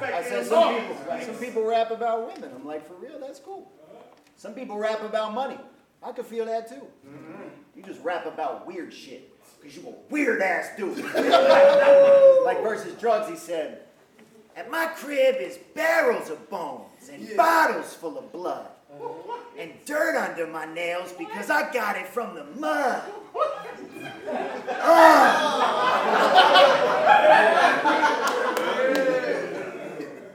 I 0.01 0.23
said 0.23 0.47
some 0.47 0.77
people, 0.77 0.97
some 1.25 1.35
people 1.35 1.65
rap 1.65 1.91
about 1.91 2.33
women. 2.33 2.53
I'm 2.55 2.65
like, 2.65 2.87
for 2.87 2.95
real? 2.95 3.19
That's 3.21 3.41
cool. 3.41 3.73
Some 4.37 4.55
people 4.55 4.79
rap 4.79 5.03
about 5.03 5.35
money. 5.35 5.59
I 6.03 6.13
could 6.13 6.27
feel 6.27 6.47
that 6.47 6.69
too. 6.69 6.87
Mm-hmm. 7.07 7.43
You 7.77 7.83
just 7.83 8.03
rap 8.03 8.27
about 8.27 8.67
weird 8.67 8.93
shit. 8.93 9.35
Because 9.61 9.77
you 9.77 9.89
a 9.89 9.95
weird 10.13 10.41
ass 10.41 10.71
dude. 10.77 10.99
like 12.45 12.63
versus 12.63 12.95
drugs, 13.01 13.29
he 13.29 13.37
said, 13.37 13.83
At 14.57 14.71
my 14.71 14.87
crib 14.87 15.37
is 15.41 15.59
barrels 15.75 16.31
of 16.31 16.49
bones 16.49 17.09
and 17.13 17.37
bottles 17.37 17.95
full 17.95 18.17
of 18.19 18.33
blood. 18.33 18.69
Uh-huh. 18.93 19.39
And 19.59 19.73
dirt 19.85 20.17
under 20.17 20.47
my 20.47 20.65
nails 20.73 21.13
because 21.13 21.51
I 21.51 21.71
got 21.73 21.97
it 21.97 22.07
from 22.07 22.35
the 22.35 22.45
mud. 22.59 23.03
Ah! 24.81 25.35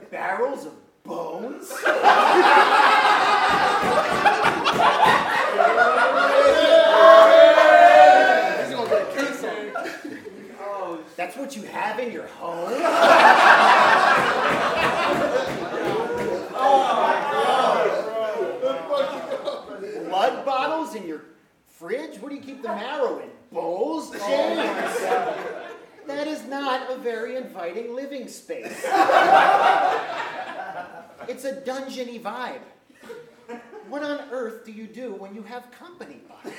Barrels 0.10 0.66
of 0.66 0.74
bones? 1.04 1.70
That's 11.34 11.56
what 11.56 11.58
you 11.64 11.68
have 11.68 11.98
in 11.98 12.12
your 12.12 12.28
home? 12.28 12.68
Blood 20.08 20.44
bottles 20.44 20.94
in 20.94 21.08
your 21.08 21.22
fridge? 21.66 22.20
What 22.20 22.28
do 22.28 22.36
you 22.36 22.40
keep 22.40 22.62
the 22.62 22.68
marrow 22.68 23.18
in? 23.18 23.30
Bowls? 23.50 24.12
James? 24.12 24.20
That 26.06 26.28
is 26.28 26.44
not 26.44 26.88
a 26.92 26.98
very 26.98 27.34
inviting 27.34 27.96
living 27.96 28.28
space. 28.28 28.84
It's 31.26 31.44
a 31.44 31.60
dungeony 31.62 32.22
vibe. 32.22 32.60
What 33.88 34.04
on 34.04 34.20
earth 34.30 34.64
do 34.64 34.70
you 34.70 34.86
do 34.86 35.14
when 35.14 35.34
you 35.34 35.42
have 35.42 35.68
company 35.72 36.20
by? 36.28 36.52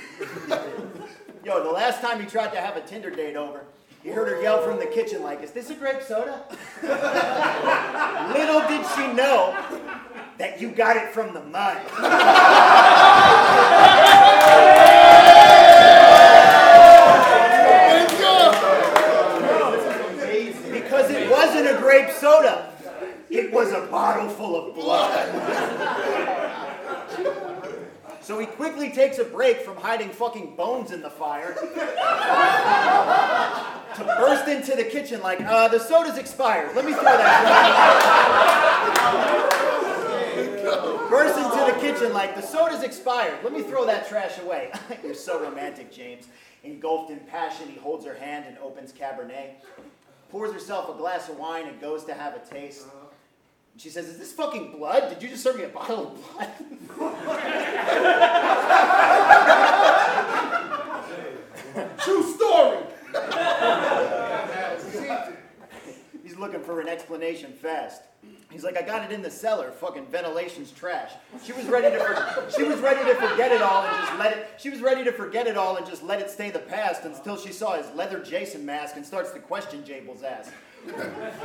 Yo, 1.46 1.64
the 1.64 1.72
last 1.72 2.02
time 2.02 2.20
you 2.20 2.28
tried 2.28 2.52
to 2.52 2.60
have 2.60 2.76
a 2.76 2.82
Tinder 2.82 3.10
date 3.10 3.38
over, 3.38 3.62
he 4.06 4.12
heard 4.12 4.28
her 4.28 4.40
yell 4.40 4.62
from 4.62 4.78
the 4.78 4.86
kitchen 4.86 5.24
like, 5.24 5.42
is 5.42 5.50
this 5.50 5.72
a 5.72 5.74
grape 5.74 6.04
soda? 6.04 6.44
Little 6.84 8.62
did 8.68 8.86
she 8.96 9.12
know 9.14 9.58
that 10.38 10.62
you 10.62 10.70
got 10.70 10.96
it 10.96 11.10
from 11.10 11.34
the 11.34 11.42
mud. 11.42 11.82
Because 20.72 21.10
it 21.10 21.32
wasn't 21.32 21.68
a 21.68 21.80
grape 21.82 22.12
soda. 22.12 22.72
It 23.32 23.52
was 23.52 23.72
a 23.72 23.88
bottle 23.88 24.30
full 24.30 24.68
of 24.70 24.76
blood. 24.76 25.32
So 28.22 28.38
he 28.38 28.46
quickly 28.46 28.92
takes 28.92 29.18
a 29.18 29.24
break 29.24 29.62
from 29.62 29.78
hiding 29.78 30.10
fucking 30.10 30.56
bones 30.56 30.92
in 30.92 31.02
the 31.02 31.10
fire 31.10 31.56
to 33.96 34.04
burst 34.04 34.48
into 34.48 34.76
the 34.76 34.84
kitchen 34.84 35.22
like, 35.22 35.42
uh, 35.42 35.68
the 35.68 35.80
soda's 35.80 36.18
expired. 36.18 36.76
Let 36.76 36.86
me 36.86 36.94
throw 36.94 37.04
that. 37.04 37.42
Burst 41.10 41.38
into 41.38 41.72
the 41.72 41.80
kitchen 41.80 42.14
like, 42.14 42.36
the 42.36 42.42
soda's 42.42 42.84
expired. 42.84 43.44
Let 43.44 43.54
me 43.54 43.62
throw 43.64 43.86
that 43.86 44.08
trash 44.08 44.40
away. 44.40 44.72
You're 45.04 45.14
so 45.14 45.42
romantic, 45.42 45.92
James. 45.92 46.28
Engulfed 46.64 47.12
in 47.12 47.20
passion, 47.20 47.68
he 47.70 47.80
holds 47.80 48.06
her 48.06 48.16
hand 48.16 48.46
and 48.48 48.58
opens 48.58 48.92
Cabernet. 48.92 49.52
Pours 50.32 50.52
herself 50.52 50.90
a 50.90 50.94
glass 50.98 51.30
of 51.30 51.38
wine 51.38 51.68
and 51.68 51.80
goes 51.80 52.04
to 52.06 52.14
have 52.14 52.36
a 52.36 52.40
taste. 52.40 52.86
She 53.78 53.90
says, 53.90 54.08
Is 54.08 54.18
this 54.18 54.34
fucking 54.34 54.72
blood? 54.72 55.10
Did 55.10 55.22
you 55.22 55.30
just 55.30 55.44
serve 55.44 55.58
me 55.58 55.64
a 55.64 55.70
bottle 55.70 56.08
of 56.08 56.34
blood? 56.34 56.50
True 62.00 62.24
looking 66.46 66.62
for 66.62 66.80
an 66.80 66.88
explanation 66.88 67.52
fast. 67.52 68.04
He's 68.52 68.64
like, 68.64 68.78
I 68.78 68.84
got 68.84 69.04
it 69.04 69.12
in 69.12 69.24
the 69.24 69.32
cellar. 69.32 69.72
Fucking 69.72 70.06
ventilation's 70.06 70.72
trash. 70.72 71.12
She 71.44 71.54
was 71.54 71.66
ready 71.66 71.90
to 71.90 72.44
she 72.56 72.64
was 72.64 72.80
ready 72.80 73.04
to 73.04 73.16
forget 73.16 73.52
it 73.52 73.64
all 73.64 73.84
and 73.84 73.98
just 74.06 74.20
let 74.20 74.38
it. 74.38 74.48
She 74.58 74.70
was 74.70 74.82
ready 74.82 75.04
to 75.04 75.12
forget 75.12 75.48
it 75.48 75.58
all 75.58 75.78
and 75.78 75.88
just 75.88 76.04
let 76.04 76.22
it 76.22 76.30
stay 76.30 76.52
the 76.52 76.60
past 76.60 77.04
until 77.04 77.36
she 77.36 77.52
saw 77.52 77.76
his 77.76 77.90
leather 77.96 78.20
Jason 78.20 78.64
mask 78.64 78.96
and 78.96 79.04
starts 79.06 79.32
to 79.32 79.40
question 79.40 79.84
Jables' 79.84 80.24
ass. 80.24 80.52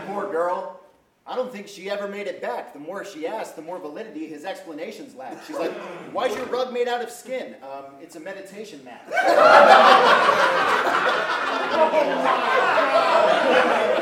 Poor 0.06 0.30
girl. 0.30 0.80
I 1.26 1.36
don't 1.36 1.52
think 1.52 1.68
she 1.68 1.88
ever 1.88 2.08
made 2.08 2.26
it 2.26 2.42
back. 2.42 2.72
The 2.74 2.78
more 2.78 3.04
she 3.04 3.26
asked, 3.26 3.56
the 3.56 3.62
more 3.62 3.78
validity 3.78 4.26
his 4.26 4.44
explanations 4.44 5.14
lacked. 5.14 5.46
She's 5.46 5.56
like, 5.56 5.72
Why's 6.12 6.34
your 6.36 6.46
rug 6.46 6.72
made 6.72 6.88
out 6.88 7.02
of 7.02 7.10
skin? 7.10 7.54
Um, 7.62 7.84
it's 8.02 8.16
a 8.16 8.20
meditation 8.20 8.84
mat. 8.84 9.10
Oh 11.72 13.99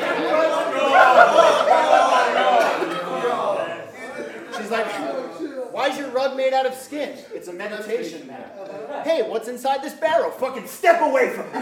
made 6.49 6.57
out 6.57 6.67
of 6.67 6.75
skin. 6.75 7.19
It's 7.35 7.49
a 7.49 7.53
meditation 7.53 8.27
mat. 8.27 9.03
Hey, 9.05 9.23
what's 9.23 9.49
inside 9.49 9.83
this 9.83 9.93
barrel? 9.95 10.31
Fucking 10.31 10.67
step 10.67 11.01
away 11.03 11.31
from 11.31 11.45
it. 11.47 11.55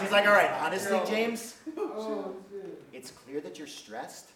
She's 0.00 0.10
like, 0.10 0.26
all 0.26 0.32
right, 0.32 0.50
honestly, 0.62 1.00
James, 1.06 1.56
it's 2.92 3.10
clear 3.10 3.40
that 3.42 3.58
you're 3.58 3.66
stressed. 3.66 4.30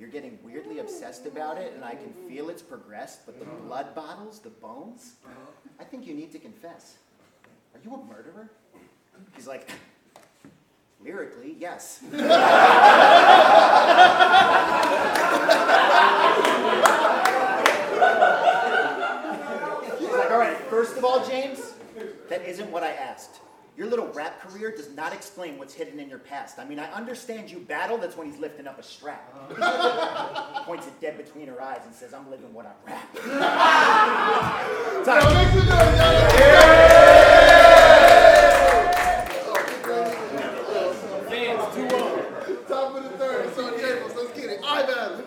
You're 0.00 0.08
getting 0.08 0.38
weirdly 0.42 0.78
obsessed 0.80 1.26
about 1.26 1.58
it, 1.58 1.74
and 1.74 1.84
I 1.84 1.94
can 1.94 2.12
feel 2.28 2.48
it's 2.48 2.62
progressed, 2.62 3.26
but 3.26 3.38
the 3.38 3.44
blood 3.44 3.94
bottles, 3.94 4.40
the 4.40 4.50
bones, 4.50 5.12
I 5.78 5.84
think 5.84 6.06
you 6.06 6.14
need 6.14 6.32
to 6.32 6.38
confess. 6.38 6.96
Are 7.74 7.80
you 7.84 7.94
a 7.94 8.04
murderer? 8.04 8.50
He's 9.36 9.46
like, 9.46 9.70
lyrically, 11.04 11.56
yes. 11.58 12.00
He's 12.10 12.18
like, 20.10 20.30
all 20.30 20.38
right, 20.38 20.56
first 20.68 20.96
of 20.96 21.04
all, 21.04 21.26
James, 21.26 21.74
that 22.28 22.46
isn't 22.46 22.70
what 22.70 22.82
I 22.82 22.90
asked. 22.92 23.40
Your 23.76 23.88
little 23.88 24.08
rap 24.08 24.40
career 24.42 24.74
does 24.76 24.90
not 24.94 25.14
explain 25.14 25.56
what's 25.56 25.72
hidden 25.72 26.00
in 26.00 26.08
your 26.08 26.18
past. 26.18 26.58
I 26.58 26.66
mean, 26.66 26.78
I 26.78 26.90
understand 26.92 27.50
you 27.50 27.60
battle, 27.60 27.96
that's 27.96 28.16
when 28.16 28.30
he's 28.30 28.38
lifting 28.38 28.66
up 28.66 28.78
a 28.78 28.82
strap. 28.82 29.32
Points 30.66 30.86
it 30.86 31.00
dead 31.00 31.16
between 31.16 31.46
her 31.46 31.62
eyes 31.62 31.80
and 31.86 31.94
says, 31.94 32.12
I'm 32.12 32.30
living 32.30 32.52
what 32.52 32.66
I 32.66 32.72
rap. 32.86 33.14
Time. 35.04 35.34
make 35.34 35.48
some 35.48 35.66
noise, 35.66 35.98
y'all. 35.98 37.30
Top 42.68 42.94
of 42.94 43.02
the 43.02 43.10
third. 43.18 43.46
It's 43.46 43.58
on 43.58 43.72
Jables. 43.72 44.14
Let's 44.14 44.38
get 44.38 44.50
it. 44.50 44.60
I 44.62 44.82
battle. 44.82 45.24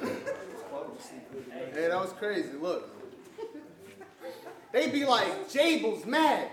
Hey, 1.73 1.87
that 1.87 1.99
was 1.99 2.13
crazy. 2.13 2.51
Look. 2.61 2.89
Be 4.93 5.05
like, 5.05 5.49
Jables' 5.49 6.05
mad. 6.05 6.49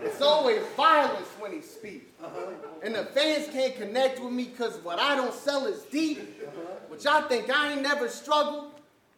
It's 0.00 0.22
always 0.22 0.62
violence 0.76 1.26
when 1.40 1.50
he 1.50 1.60
speaks. 1.60 2.06
And 2.84 2.94
the 2.94 3.04
fans 3.06 3.48
can't 3.52 3.74
connect 3.74 4.22
with 4.22 4.32
me 4.32 4.44
because 4.44 4.76
what 4.84 5.00
I 5.00 5.16
don't 5.16 5.34
sell 5.34 5.66
is 5.66 5.82
deep. 5.82 6.40
But 6.88 7.02
y'all 7.02 7.26
think 7.28 7.50
I 7.50 7.72
ain't 7.72 7.82
never 7.82 8.08
struggled? 8.08 8.70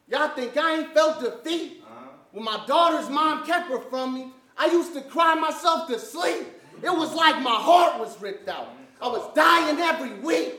Y'all 0.09 0.31
think 0.31 0.57
I 0.57 0.79
ain't 0.79 0.95
felt 0.95 1.21
defeat? 1.21 1.85
When 2.33 2.45
my 2.45 2.65
daughter's 2.67 3.11
mom 3.11 3.45
kept 3.45 3.69
her 3.69 3.79
from 3.79 4.15
me, 4.15 4.29
I 4.57 4.67
used 4.67 4.95
to 4.95 5.03
cry 5.03 5.35
myself 5.35 5.87
to 5.89 5.99
sleep. 5.99 6.47
It 6.83 6.91
was 6.91 7.13
like 7.15 7.43
my 7.43 7.51
heart 7.51 8.01
was 8.01 8.19
ripped 8.23 8.49
out. 8.49 8.69
I 9.03 9.09
was 9.09 9.35
dying 9.35 9.79
every 9.81 10.15
week, 10.21 10.55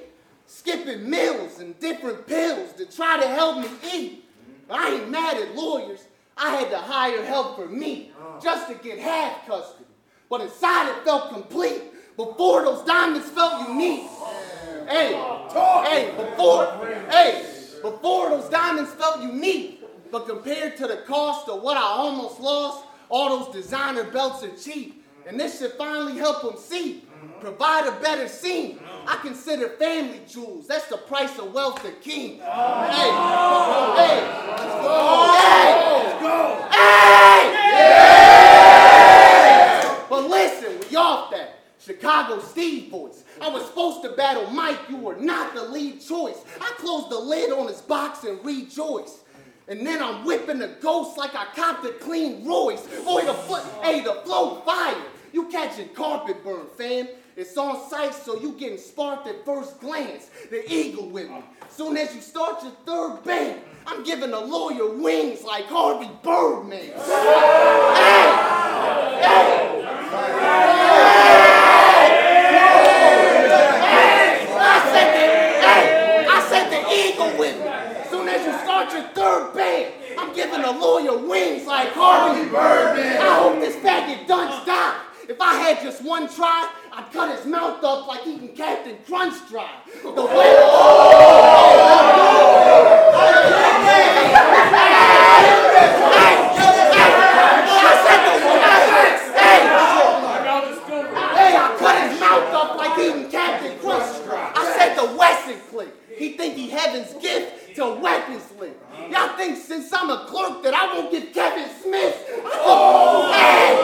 skipping 0.45 1.09
meals 1.09 1.59
and 1.59 1.79
different 1.79 2.27
pills 2.27 2.73
to 2.73 2.85
try 2.85 3.19
to 3.19 3.27
help 3.27 3.57
me 3.57 3.69
eat. 3.91 4.25
But 4.67 4.77
I 4.81 4.95
ain't 4.97 5.09
mad 5.09 5.37
at 5.37 5.55
lawyers. 5.55 6.05
I 6.37 6.55
had 6.55 6.69
to 6.71 6.77
hire 6.77 7.23
help 7.25 7.55
for 7.55 7.67
me 7.67 8.11
oh. 8.19 8.39
just 8.41 8.67
to 8.69 8.75
get 8.75 8.99
half 8.99 9.45
custody. 9.47 9.85
But 10.29 10.41
inside 10.41 10.89
it 10.89 11.03
felt 11.03 11.31
complete. 11.31 11.81
Before 12.15 12.63
those 12.63 12.85
diamonds 12.85 13.29
felt 13.29 13.69
unique. 13.69 14.09
Hey, 14.89 15.13
hey, 15.85 16.13
before, 16.17 16.65
hey, 17.09 17.45
before 17.81 18.29
those 18.29 18.49
diamonds 18.49 18.91
felt 18.93 19.21
unique. 19.21 19.83
But 20.11 20.27
compared 20.27 20.77
to 20.77 20.87
the 20.87 20.97
cost 20.97 21.49
of 21.49 21.61
what 21.61 21.77
I 21.77 21.81
almost 21.81 22.39
lost, 22.39 22.85
all 23.09 23.37
those 23.37 23.53
designer 23.53 24.03
belts 24.03 24.43
are 24.43 24.55
cheap. 24.55 25.05
And 25.27 25.39
this 25.39 25.59
should 25.59 25.73
finally 25.73 26.17
help 26.17 26.41
them 26.41 26.55
see. 26.57 27.03
Provide 27.39 27.87
a 27.87 27.91
better 28.01 28.27
scene. 28.27 28.79
I 29.07 29.17
consider 29.17 29.69
family 29.69 30.21
jewels. 30.27 30.67
That's 30.67 30.87
the 30.87 30.97
price 30.97 31.37
of 31.39 31.53
wealth 31.53 31.81
to 31.83 31.91
king. 31.91 32.39
Hey, 32.39 32.43
hey, 32.43 34.21
let's 34.49 34.73
go. 34.81 34.89
Oh. 34.89 36.67
hey, 36.71 37.51
Yeah! 38.67 40.05
but 40.09 40.29
listen, 40.29 40.79
we 40.89 40.95
off 40.95 41.31
that. 41.31 41.53
Chicago 41.79 42.39
Steve 42.39 42.89
voice. 42.91 43.23
I 43.39 43.49
was 43.49 43.65
supposed 43.65 44.01
to 44.03 44.09
battle 44.09 44.47
Mike, 44.51 44.79
you 44.89 44.97
were 44.97 45.15
not 45.15 45.53
the 45.53 45.63
lead 45.63 46.01
choice. 46.01 46.37
I 46.59 46.73
closed 46.77 47.09
the 47.11 47.19
lid 47.19 47.51
on 47.51 47.67
his 47.67 47.81
box 47.81 48.23
and 48.23 48.43
rejoice. 48.43 49.21
And 49.69 49.85
then 49.85 50.01
I'm 50.01 50.25
whipping 50.25 50.59
the 50.59 50.69
ghost 50.81 51.17
like 51.17 51.35
I 51.35 51.45
copped 51.55 51.85
a 51.85 51.91
clean 51.91 52.45
Royce. 52.47 52.87
Boy, 53.03 53.25
the 53.25 53.33
foot, 53.33 53.63
hey, 53.83 53.99
the 54.01 54.13
flow 54.25 54.61
fire. 54.61 54.95
You 55.33 55.47
catching 55.49 55.89
carpet 55.89 56.43
burn, 56.43 56.67
fam. 56.77 57.07
It's 57.35 57.57
on 57.57 57.89
sight, 57.89 58.13
so 58.15 58.39
you 58.39 58.53
getting 58.53 58.77
sparked 58.77 59.27
at 59.27 59.45
first 59.45 59.79
glance. 59.79 60.29
The 60.49 60.63
eagle 60.71 61.09
with 61.09 61.29
me. 61.29 61.43
Soon 61.69 61.97
as 61.97 62.15
you 62.15 62.21
start 62.21 62.63
your 62.63 62.71
third 62.85 63.23
band, 63.23 63.61
I'm 63.85 64.03
giving 64.03 64.33
a 64.33 64.39
lawyer 64.39 64.89
wings 64.97 65.43
like 65.43 65.65
Harvey 65.65 66.09
Birdman. 66.23 66.93
I 74.59 74.79
said 74.91 75.09
the, 75.13 75.25
hey, 75.67 76.25
I 76.27 76.39
said 76.49 76.69
the 76.71 76.81
eagle 76.91 77.37
with 77.37 77.57
me. 77.59 78.09
Soon 78.09 78.27
as 78.27 78.45
you 78.45 78.53
start 78.63 78.91
your 78.93 79.03
third 79.13 79.53
band, 79.53 79.93
I'm 80.17 80.33
giving 80.33 80.63
a 80.63 80.71
lawyer 80.71 81.17
wings 81.17 81.67
like 81.67 81.91
Harvey 81.91 82.49
Birdman. 82.49 83.21
I 83.21 83.35
hope 83.35 83.59
this 83.59 83.75
faggot 83.75 84.25
dunce 84.27 84.65
die. 84.65 85.03
If 85.29 85.41
I 85.41 85.55
had 85.55 85.81
just 85.83 86.01
one 86.03 86.33
try, 86.33 86.71
I'd 86.93 87.11
cut 87.11 87.35
his 87.35 87.45
mouth 87.45 87.83
up 87.83 88.07
like 88.07 88.25
eating 88.25 88.55
Captain 88.55 88.95
Crunch 89.05 89.35
dry. 89.49 89.69
The 90.01 90.09
way 90.09 90.55
Hey, 101.35 101.55
I 101.55 101.75
cut 101.77 102.09
his 102.09 102.19
mouth 102.21 102.53
up 102.53 102.77
like 102.77 102.97
eating 102.97 103.29
Captain 103.29 103.77
Crunch. 103.79 104.03
I 104.31 104.75
said 104.77 104.95
the 104.95 105.17
Wesson 105.17 105.59
click. 105.69 105.93
He 106.17 106.37
think 106.37 106.55
he 106.55 106.69
heaven's 106.69 107.13
gift 107.21 107.75
to. 107.75 107.97
Y'all 109.11 109.37
think 109.37 109.57
since 109.57 109.91
I'm 109.93 110.09
a 110.09 110.25
clerk 110.27 110.63
that 110.63 110.73
I 110.73 110.93
won't 110.93 111.11
get 111.11 111.33
Kevin 111.33 111.69
Smith? 111.81 112.15
Could, 112.27 113.31
hey, 113.31 113.75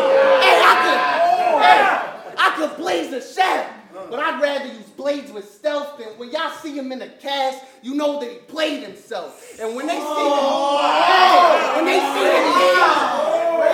hey, 0.41 0.59
I 0.59 0.73
could, 0.83 1.22
hey, 1.63 2.35
I 2.37 2.53
could 2.57 2.77
blaze 2.77 3.13
a 3.13 3.21
shaft. 3.21 3.79
But 4.09 4.19
I'd 4.19 4.41
rather 4.41 4.65
use 4.65 4.89
blades 4.97 5.31
with 5.31 5.49
stealth 5.51 5.97
than 5.97 6.07
when 6.17 6.31
y'all 6.31 6.51
see 6.57 6.75
him 6.75 6.91
in 6.91 6.99
the 6.99 7.07
cast, 7.07 7.63
you 7.83 7.93
know 7.93 8.19
that 8.19 8.29
he 8.29 8.37
played 8.37 8.83
himself. 8.83 9.59
And 9.59 9.75
when 9.75 9.85
they 9.85 9.93
see 9.93 9.99
him, 9.99 10.05
oh, 10.07 10.79
hey, 11.07 11.75
when 11.75 11.85
they 11.85 11.99
see 11.99 12.23
the 12.25 12.51
king, 12.57 12.79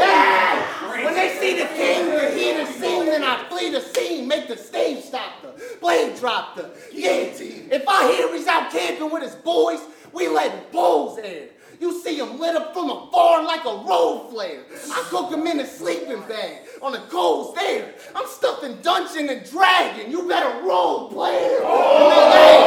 hey, 0.03 1.05
when 1.05 1.13
they 1.13 1.29
see 1.39 1.53
the 1.59 1.67
king, 1.73 2.05
the 2.09 2.29
heat 2.31 2.57
the 2.57 2.65
scene, 2.73 3.05
then 3.05 3.23
I 3.23 3.45
flee 3.49 3.71
the 3.71 3.81
scene, 3.81 4.27
make 4.27 4.47
the 4.47 4.57
stage 4.57 5.05
stop 5.05 5.41
the 5.41 5.53
blade 5.79 6.17
drop 6.17 6.55
the 6.55 6.69
guillotine. 6.91 7.69
If 7.71 7.87
I 7.87 8.11
hear 8.11 8.35
he's 8.35 8.47
out 8.47 8.71
camping 8.71 9.09
with 9.09 9.23
his 9.23 9.35
boys, 9.35 9.79
we 10.11 10.27
letting 10.27 10.59
bulls 10.71 11.17
in. 11.17 11.47
You 11.79 12.01
see 12.03 12.19
him 12.19 12.39
lit 12.39 12.55
up 12.57 12.73
from 12.73 12.89
afar 12.89 13.43
like 13.43 13.63
a 13.63 13.85
road 13.87 14.29
flare. 14.31 14.63
I 14.91 15.05
cook 15.09 15.31
him 15.31 15.47
in 15.47 15.61
a 15.61 15.65
sleeping 15.65 16.21
bag 16.27 16.57
on 16.81 16.91
the 16.93 16.99
coals 17.09 17.55
there. 17.55 17.93
I'm 18.15 18.27
stuffing 18.27 18.77
Dungeon 18.81 19.29
and 19.29 19.49
Dragon. 19.49 20.11
You 20.11 20.27
better 20.27 20.61
roll, 20.65 21.09
player. 21.09 21.59
Hey, 21.59 22.57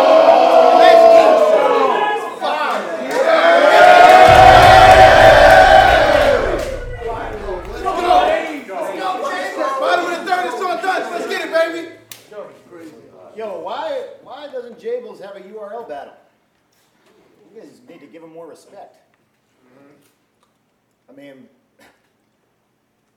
let's 0.79 1.03
keep 1.15 2.41
fire. 2.41 2.83
Bottom 9.81 10.05
of 10.05 10.11
the 10.11 10.31
third. 10.31 10.47
It's 10.47 10.63
on 10.63 10.79
Dunsh. 10.79 11.11
Let's 11.11 11.27
get 11.29 11.41
it, 11.47 11.53
baby. 11.53 11.83
Yo, 13.37 13.61
why 13.61 14.09
why 14.23 14.49
doesn't 14.49 14.79
Jables 14.79 15.21
have 15.21 15.37
a 15.37 15.41
URL 15.41 15.89
battle? 15.89 16.15
You 17.55 17.61
guys 17.61 17.81
need 17.89 18.01
to 18.01 18.07
give 18.07 18.23
him 18.23 18.33
more 18.33 18.47
respect. 18.47 18.97
I 21.09 21.13
mean, 21.13 21.49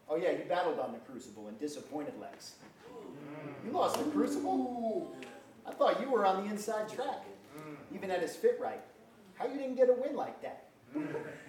oh 0.10 0.16
yeah, 0.16 0.32
you 0.32 0.44
battled 0.48 0.80
on 0.80 0.94
the 0.94 1.00
Crucible 1.00 1.48
and 1.48 1.60
disappointed 1.60 2.14
Lex. 2.20 2.54
You 3.66 3.72
lost 3.72 3.98
the 3.98 4.04
Crucible? 4.12 5.16
I 5.68 5.72
thought 5.72 6.00
you 6.00 6.10
were 6.10 6.26
on 6.26 6.44
the 6.44 6.50
inside 6.52 6.90
track, 6.90 7.26
even 7.94 8.12
at 8.12 8.22
his 8.22 8.36
fit 8.36 8.58
right. 8.62 8.82
How 9.36 9.48
you 9.48 9.58
didn't 9.58 9.76
get 9.76 9.90
a 9.90 9.94
win 9.94 10.16
like 10.16 10.42
that? 10.42 10.66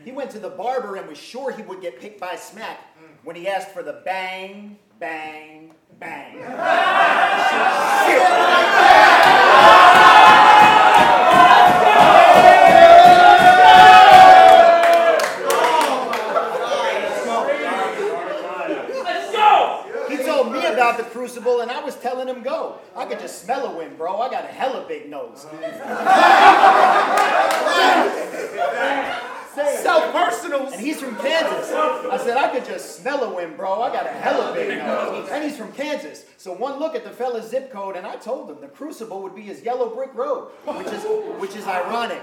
He 0.04 0.10
went 0.12 0.30
to 0.32 0.38
the 0.38 0.50
barber 0.50 0.96
and 0.96 1.08
was 1.08 1.18
sure 1.18 1.52
he 1.52 1.62
would 1.62 1.80
get 1.80 2.00
picked 2.00 2.20
by 2.20 2.34
Smack 2.36 2.80
when 3.22 3.36
he 3.36 3.46
asked 3.46 3.68
for 3.68 3.82
the 3.82 4.02
bang, 4.04 4.76
bang, 4.98 5.72
bang. 6.00 6.42
crucible 21.10 21.60
and 21.60 21.70
I 21.70 21.82
was 21.82 21.96
telling 21.96 22.28
him 22.28 22.42
go. 22.42 22.78
I 22.94 23.04
could 23.06 23.20
just 23.20 23.42
smell 23.42 23.66
a 23.66 23.76
win, 23.76 23.96
bro. 23.96 24.20
I 24.20 24.30
got 24.30 24.44
a 24.44 24.48
hella 24.48 24.86
big 24.86 25.08
nose. 25.08 25.46
Self 29.56 30.12
personals. 30.12 30.72
And 30.74 30.80
he's 30.82 31.00
from 31.00 31.16
Kansas. 31.16 31.72
I 31.72 32.18
said, 32.22 32.36
I 32.36 32.48
could 32.52 32.66
just 32.66 33.00
smell 33.00 33.24
a 33.24 33.34
wind, 33.34 33.56
bro. 33.56 33.80
I 33.80 33.90
got 33.90 34.04
a 34.06 34.10
hella 34.10 34.52
big 34.52 34.76
nose. 34.78 35.28
And 35.30 35.44
he's 35.44 35.56
from 35.56 35.72
Kansas. 35.72 36.26
So 36.36 36.52
one 36.52 36.78
look 36.78 36.94
at 36.94 37.04
the 37.04 37.10
fella's 37.10 37.48
zip 37.50 37.72
code, 37.72 37.96
and 37.96 38.06
I 38.06 38.16
told 38.16 38.50
him 38.50 38.60
the 38.60 38.68
crucible 38.68 39.22
would 39.22 39.34
be 39.34 39.42
his 39.42 39.62
yellow 39.62 39.88
brick 39.94 40.14
road, 40.14 40.50
which 40.66 40.88
is 40.88 41.04
which 41.40 41.56
is 41.56 41.66
ironic. 41.66 42.22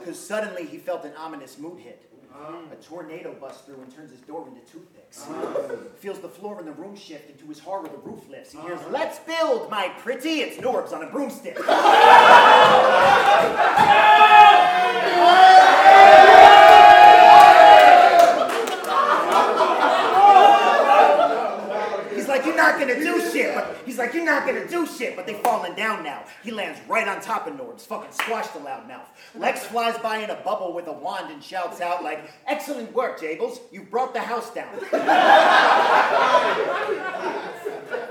Because 0.00 0.18
suddenly 0.18 0.64
he 0.66 0.78
felt 0.78 1.04
an 1.04 1.12
ominous 1.16 1.58
mood 1.58 1.80
hit. 1.80 2.10
A 2.38 2.46
um. 2.46 2.68
tornado 2.82 3.34
busts 3.40 3.62
through 3.62 3.80
and 3.82 3.94
turns 3.94 4.10
his 4.12 4.20
door 4.20 4.46
into 4.46 4.60
toothpicks. 4.70 5.26
Um. 5.28 5.88
Feels 5.96 6.20
the 6.20 6.28
floor 6.28 6.60
in 6.60 6.66
the 6.66 6.72
room 6.72 6.94
shift, 6.94 7.28
and 7.30 7.38
to 7.38 7.46
his 7.46 7.58
horror, 7.58 7.88
the 7.88 7.96
roof 7.98 8.28
lifts. 8.28 8.52
He 8.52 8.60
hears, 8.60 8.80
um. 8.80 8.92
Let's 8.92 9.18
build, 9.20 9.70
my 9.70 9.88
pretty. 9.98 10.40
It's 10.40 10.56
Norbs 10.58 10.92
on 10.92 11.02
a 11.02 11.10
broomstick. 11.10 11.58
He's 22.14 22.28
like, 22.28 22.44
you're 22.44 22.56
not 22.56 22.78
gonna 22.78 22.96
do 22.96 23.20
shit, 23.32 23.54
but 23.54 23.78
he's 23.86 23.96
like, 23.96 24.12
you're 24.12 24.24
not 24.24 24.46
gonna 24.46 24.68
do 24.68 24.86
shit, 24.98 25.16
but 25.16 25.26
they 25.26 25.34
falling 25.34 25.74
down 25.74 26.02
now. 26.02 26.24
He 26.42 26.50
lands 26.50 26.80
right 26.88 27.06
on 27.06 27.20
top 27.20 27.46
of 27.46 27.54
Norbs, 27.54 27.82
fucking 27.82 28.12
squashed 28.12 28.54
the 28.54 28.60
loudmouth. 28.60 29.06
Lex 29.34 29.64
flies 29.64 29.96
by 29.98 30.18
in 30.18 30.30
a 30.30 30.36
bubble 30.36 30.72
with 30.72 30.86
a 30.88 30.92
wand 30.92 31.30
and 31.30 31.42
shouts 31.42 31.80
out 31.80 32.02
like, 32.02 32.30
excellent 32.46 32.92
work, 32.92 33.20
Jables, 33.20 33.60
you 33.70 33.82
brought 33.82 34.12
the 34.12 34.20
house 34.20 34.52
down. 34.52 34.74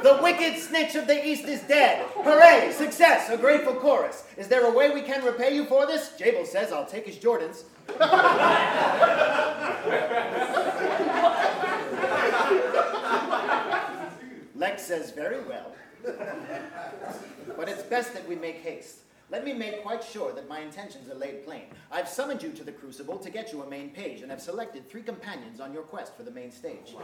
the 0.03 0.19
wicked 0.23 0.57
snitch 0.57 0.95
of 0.95 1.07
the 1.07 1.27
east 1.27 1.45
is 1.45 1.61
dead. 1.61 2.05
Hooray, 2.15 2.71
success, 2.71 3.29
a 3.29 3.37
grateful 3.37 3.75
chorus. 3.75 4.23
Is 4.37 4.47
there 4.47 4.65
a 4.65 4.71
way 4.71 4.91
we 4.91 5.01
can 5.01 5.23
repay 5.25 5.53
you 5.53 5.65
for 5.65 5.85
this? 5.85 6.13
Jables 6.17 6.47
says, 6.47 6.71
I'll 6.71 6.85
take 6.85 7.05
his 7.05 7.17
Jordans. 7.17 7.63
Lex 14.55 14.83
says, 14.83 15.11
Very 15.11 15.43
well. 15.43 15.73
But 16.03 17.69
it's 17.69 17.83
best 17.83 18.13
that 18.13 18.27
we 18.27 18.35
make 18.35 18.57
haste. 18.57 18.99
Let 19.29 19.43
me 19.43 19.51
make 19.51 19.83
quite 19.83 20.01
sure 20.01 20.31
that 20.31 20.47
my 20.47 20.61
intentions 20.61 21.09
are 21.09 21.15
laid 21.15 21.43
plain. 21.43 21.63
I've 21.91 22.07
summoned 22.07 22.41
you 22.41 22.51
to 22.53 22.63
the 22.63 22.71
Crucible 22.71 23.17
to 23.17 23.29
get 23.29 23.51
you 23.51 23.61
a 23.61 23.69
main 23.69 23.89
page, 23.89 24.21
and 24.21 24.31
have 24.31 24.41
selected 24.41 24.89
three 24.89 25.01
companions 25.01 25.59
on 25.59 25.73
your 25.73 25.83
quest 25.83 26.15
for 26.15 26.23
the 26.23 26.31
main 26.31 26.49
stage. 26.49 26.95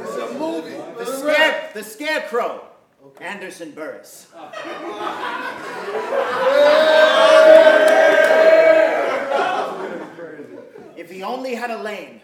It's 0.00 0.16
a 0.16 0.38
movie. 0.38 0.76
The, 0.98 1.04
scare, 1.04 1.70
the 1.74 1.82
Scarecrow, 1.82 2.68
Anderson 3.20 3.72
Burris. 3.72 4.28
If 10.96 11.10
he 11.10 11.24
only 11.24 11.56
had 11.56 11.70
a 11.72 11.82
lane. 11.82 12.20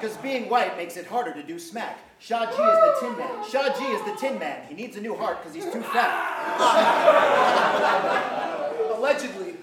because 0.00 0.16
being 0.48 0.50
white 0.50 0.76
makes 0.76 0.96
it 0.96 1.06
harder 1.06 1.32
to 1.34 1.42
do 1.42 1.58
smack. 1.58 1.98
Shah 2.20 2.46
G 2.46 2.52
is 2.52 2.56
the 2.56 2.96
Tin 3.00 3.16
Man. 3.16 3.44
Shah 3.48 3.78
G 3.78 3.84
is 3.84 4.04
the 4.04 4.16
Tin 4.18 4.38
Man. 4.38 4.62
He 4.68 4.74
needs 4.74 4.96
a 4.96 5.00
new 5.00 5.14
heart 5.14 5.38
because 5.38 5.54
he's 5.54 5.70
too 5.70 5.82
fat. 5.82 6.58
Allegedly. 8.96 9.54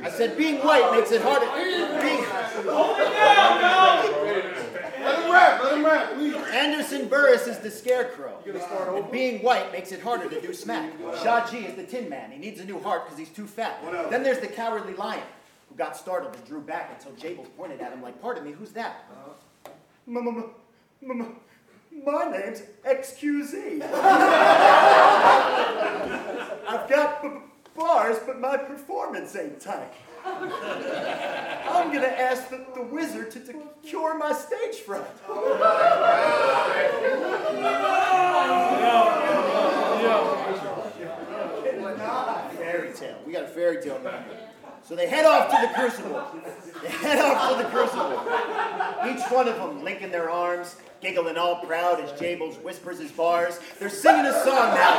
I 0.00 0.10
said 0.10 0.36
being 0.38 0.56
white 0.58 0.90
makes 0.92 1.10
it 1.12 1.22
harder. 1.22 1.46
Being, 1.56 1.98
Let 5.04 5.18
him 5.18 5.30
rap. 5.30 5.62
Let 5.62 5.74
rap. 5.84 6.12
Anderson 6.54 7.08
Burris 7.08 7.46
is 7.46 7.58
the 7.58 7.70
scarecrow. 7.70 8.38
And 8.96 9.10
being 9.10 9.42
white 9.42 9.70
makes 9.72 9.92
it 9.92 10.00
harder 10.00 10.28
to 10.28 10.40
do 10.40 10.54
smack. 10.54 10.92
Shah 11.22 11.46
G 11.50 11.58
is 11.58 11.74
the 11.76 11.84
tin 11.84 12.08
man. 12.08 12.30
He 12.30 12.38
needs 12.38 12.60
a 12.60 12.64
new 12.64 12.80
heart 12.80 13.04
because 13.04 13.18
he's 13.18 13.28
too 13.30 13.46
fat. 13.46 13.78
Then 14.10 14.22
there's 14.22 14.40
the 14.40 14.46
cowardly 14.46 14.94
lion, 14.94 15.22
got 15.78 15.96
startled 15.96 16.34
and 16.34 16.44
drew 16.44 16.60
back 16.60 16.90
until 16.98 17.12
Jables 17.12 17.46
pointed 17.56 17.80
at 17.80 17.92
him 17.92 18.02
like, 18.02 18.20
pardon 18.20 18.44
me, 18.44 18.52
who's 18.52 18.72
that? 18.72 19.04
Uh, 19.12 19.70
m- 20.08 20.50
My 22.04 22.24
name's 22.24 22.62
XQZ. 22.84 23.82
I've 26.68 26.88
got 26.90 27.24
bars, 27.76 28.18
but 28.26 28.40
my 28.40 28.56
performance 28.56 29.34
ain't 29.36 29.60
tight. 29.60 29.92
I'm 30.26 31.92
gonna 31.92 32.06
ask 32.06 32.50
the, 32.50 32.66
the 32.74 32.82
wizard 32.82 33.30
to, 33.30 33.40
to 33.40 33.54
cure 33.82 34.18
my 34.18 34.32
stage 34.32 34.76
fright. 34.84 35.04
Fairy 42.56 42.92
tale. 42.94 43.18
We 43.26 43.32
got 43.32 43.44
a 43.44 43.48
fairy 43.48 43.82
tale. 43.82 44.00
So 44.88 44.96
they 44.96 45.06
head 45.06 45.26
off 45.26 45.50
to 45.50 45.56
the 45.60 45.74
crucible. 45.74 46.24
They 46.82 46.88
head 46.88 47.18
off 47.18 47.50
to 47.50 47.62
the 47.62 47.68
crucible. 47.68 48.22
Each 49.06 49.20
one 49.30 49.46
of 49.46 49.56
them 49.56 49.84
linking 49.84 50.10
their 50.10 50.30
arms, 50.30 50.76
giggling 51.02 51.36
all 51.36 51.56
proud 51.56 52.00
as 52.00 52.10
Jables 52.12 52.54
whispers 52.62 52.98
his 52.98 53.12
bars. 53.12 53.60
They're 53.78 53.90
singing 53.90 54.24
a 54.24 54.32
song 54.32 54.74
now. 54.74 54.94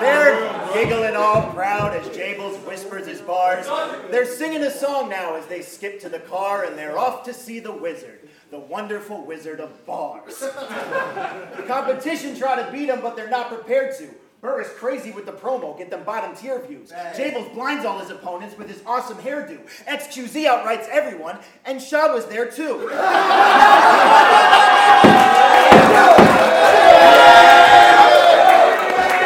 They're, 0.00 0.02
they're 0.02 0.74
giggling 0.74 1.16
all 1.16 1.50
proud 1.54 1.96
as 1.96 2.06
Jables 2.08 2.43
whispers 2.74 3.06
his 3.06 3.20
bars. 3.20 3.66
They're 4.10 4.26
singing 4.26 4.62
a 4.64 4.70
song 4.70 5.08
now 5.08 5.36
as 5.36 5.46
they 5.46 5.62
skip 5.62 6.00
to 6.00 6.08
the 6.08 6.18
car 6.18 6.64
and 6.64 6.76
they're 6.76 6.98
off 6.98 7.22
to 7.24 7.32
see 7.32 7.60
the 7.60 7.70
wizard, 7.70 8.28
the 8.50 8.58
wonderful 8.58 9.24
wizard 9.24 9.60
of 9.60 9.86
bars. 9.86 10.40
The 10.40 11.64
competition 11.68 12.36
try 12.36 12.60
to 12.60 12.72
beat 12.72 12.88
him, 12.88 13.00
but 13.00 13.14
they're 13.14 13.30
not 13.30 13.48
prepared 13.48 13.96
to. 13.98 14.08
Burr 14.40 14.60
is 14.60 14.68
crazy 14.76 15.12
with 15.12 15.24
the 15.24 15.32
promo, 15.32 15.78
get 15.78 15.88
them 15.88 16.02
bottom 16.04 16.34
tier 16.36 16.58
views. 16.66 16.90
Jables 17.16 17.54
blinds 17.54 17.86
all 17.86 18.00
his 18.00 18.10
opponents 18.10 18.58
with 18.58 18.68
his 18.68 18.82
awesome 18.84 19.18
hairdo. 19.18 19.58
XQZ 19.86 20.44
outrights 20.46 20.88
everyone, 20.88 21.38
and 21.64 21.80
Shaw 21.80 22.12
was 22.12 22.26
there 22.26 22.50
too. 22.50 22.90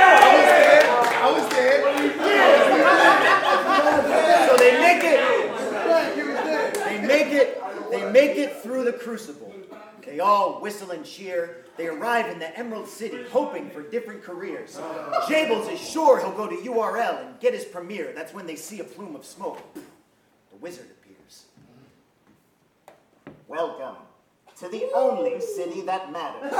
I 0.00 1.32
was 1.32 1.48
there. 1.54 1.82
So 4.46 4.56
they 4.56 4.80
make 4.80 5.02
it 5.04 5.20
Right, 5.88 6.16
you 6.16 6.26
was 6.26 6.36
there. 6.44 6.70
They 6.72 7.06
make 7.06 7.28
it, 7.32 7.60
they 7.90 8.10
make 8.10 8.36
it 8.36 8.56
through 8.62 8.84
the 8.84 8.92
crucible. 8.92 9.52
They 10.04 10.20
all 10.20 10.60
whistle 10.60 10.90
and 10.92 11.04
cheer. 11.04 11.64
In 12.30 12.38
the 12.38 12.58
Emerald 12.58 12.88
City, 12.88 13.24
hoping 13.30 13.70
for 13.70 13.82
different 13.82 14.22
careers. 14.22 14.76
Jables 15.26 15.72
is 15.72 15.80
sure 15.80 16.20
he'll 16.20 16.32
go 16.32 16.46
to 16.46 16.54
URL 16.56 17.26
and 17.26 17.40
get 17.40 17.54
his 17.54 17.64
premiere. 17.64 18.12
That's 18.14 18.34
when 18.34 18.46
they 18.46 18.56
see 18.56 18.80
a 18.80 18.84
plume 18.84 19.16
of 19.16 19.24
smoke. 19.24 19.62
The 19.74 20.56
wizard 20.60 20.86
appears. 20.90 21.46
Welcome 23.46 23.96
to 24.58 24.68
the 24.68 24.90
only 24.94 25.40
city 25.40 25.80
that 25.82 26.12
matters. 26.12 26.52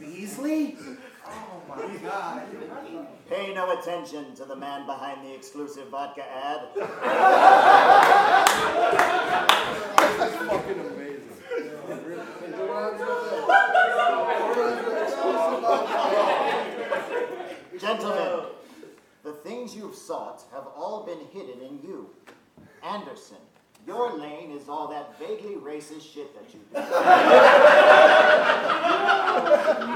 Beasley? 0.00 0.76
Oh 1.26 1.62
my 1.68 1.96
god. 2.02 2.42
Pay 3.28 3.54
no 3.54 3.78
attention 3.78 4.34
to 4.36 4.44
the 4.44 4.56
man 4.56 4.86
behind 4.86 5.26
the 5.26 5.34
exclusive 5.34 5.88
vodka 5.88 6.24
ad. 6.24 6.68
Gentlemen, 18.00 18.46
the 19.22 19.32
things 19.32 19.74
you've 19.74 19.94
sought 19.94 20.42
have 20.52 20.66
all 20.76 21.04
been 21.04 21.20
hidden 21.32 21.62
in 21.62 21.78
you. 21.82 22.10
Anderson, 22.82 23.36
your 23.86 24.18
lane 24.18 24.50
is 24.50 24.68
all 24.68 24.88
that 24.88 25.18
vaguely 25.18 25.54
racist 25.54 26.12
shit 26.12 26.34
that 26.34 26.52
you 26.52 26.60
do. 26.72 26.80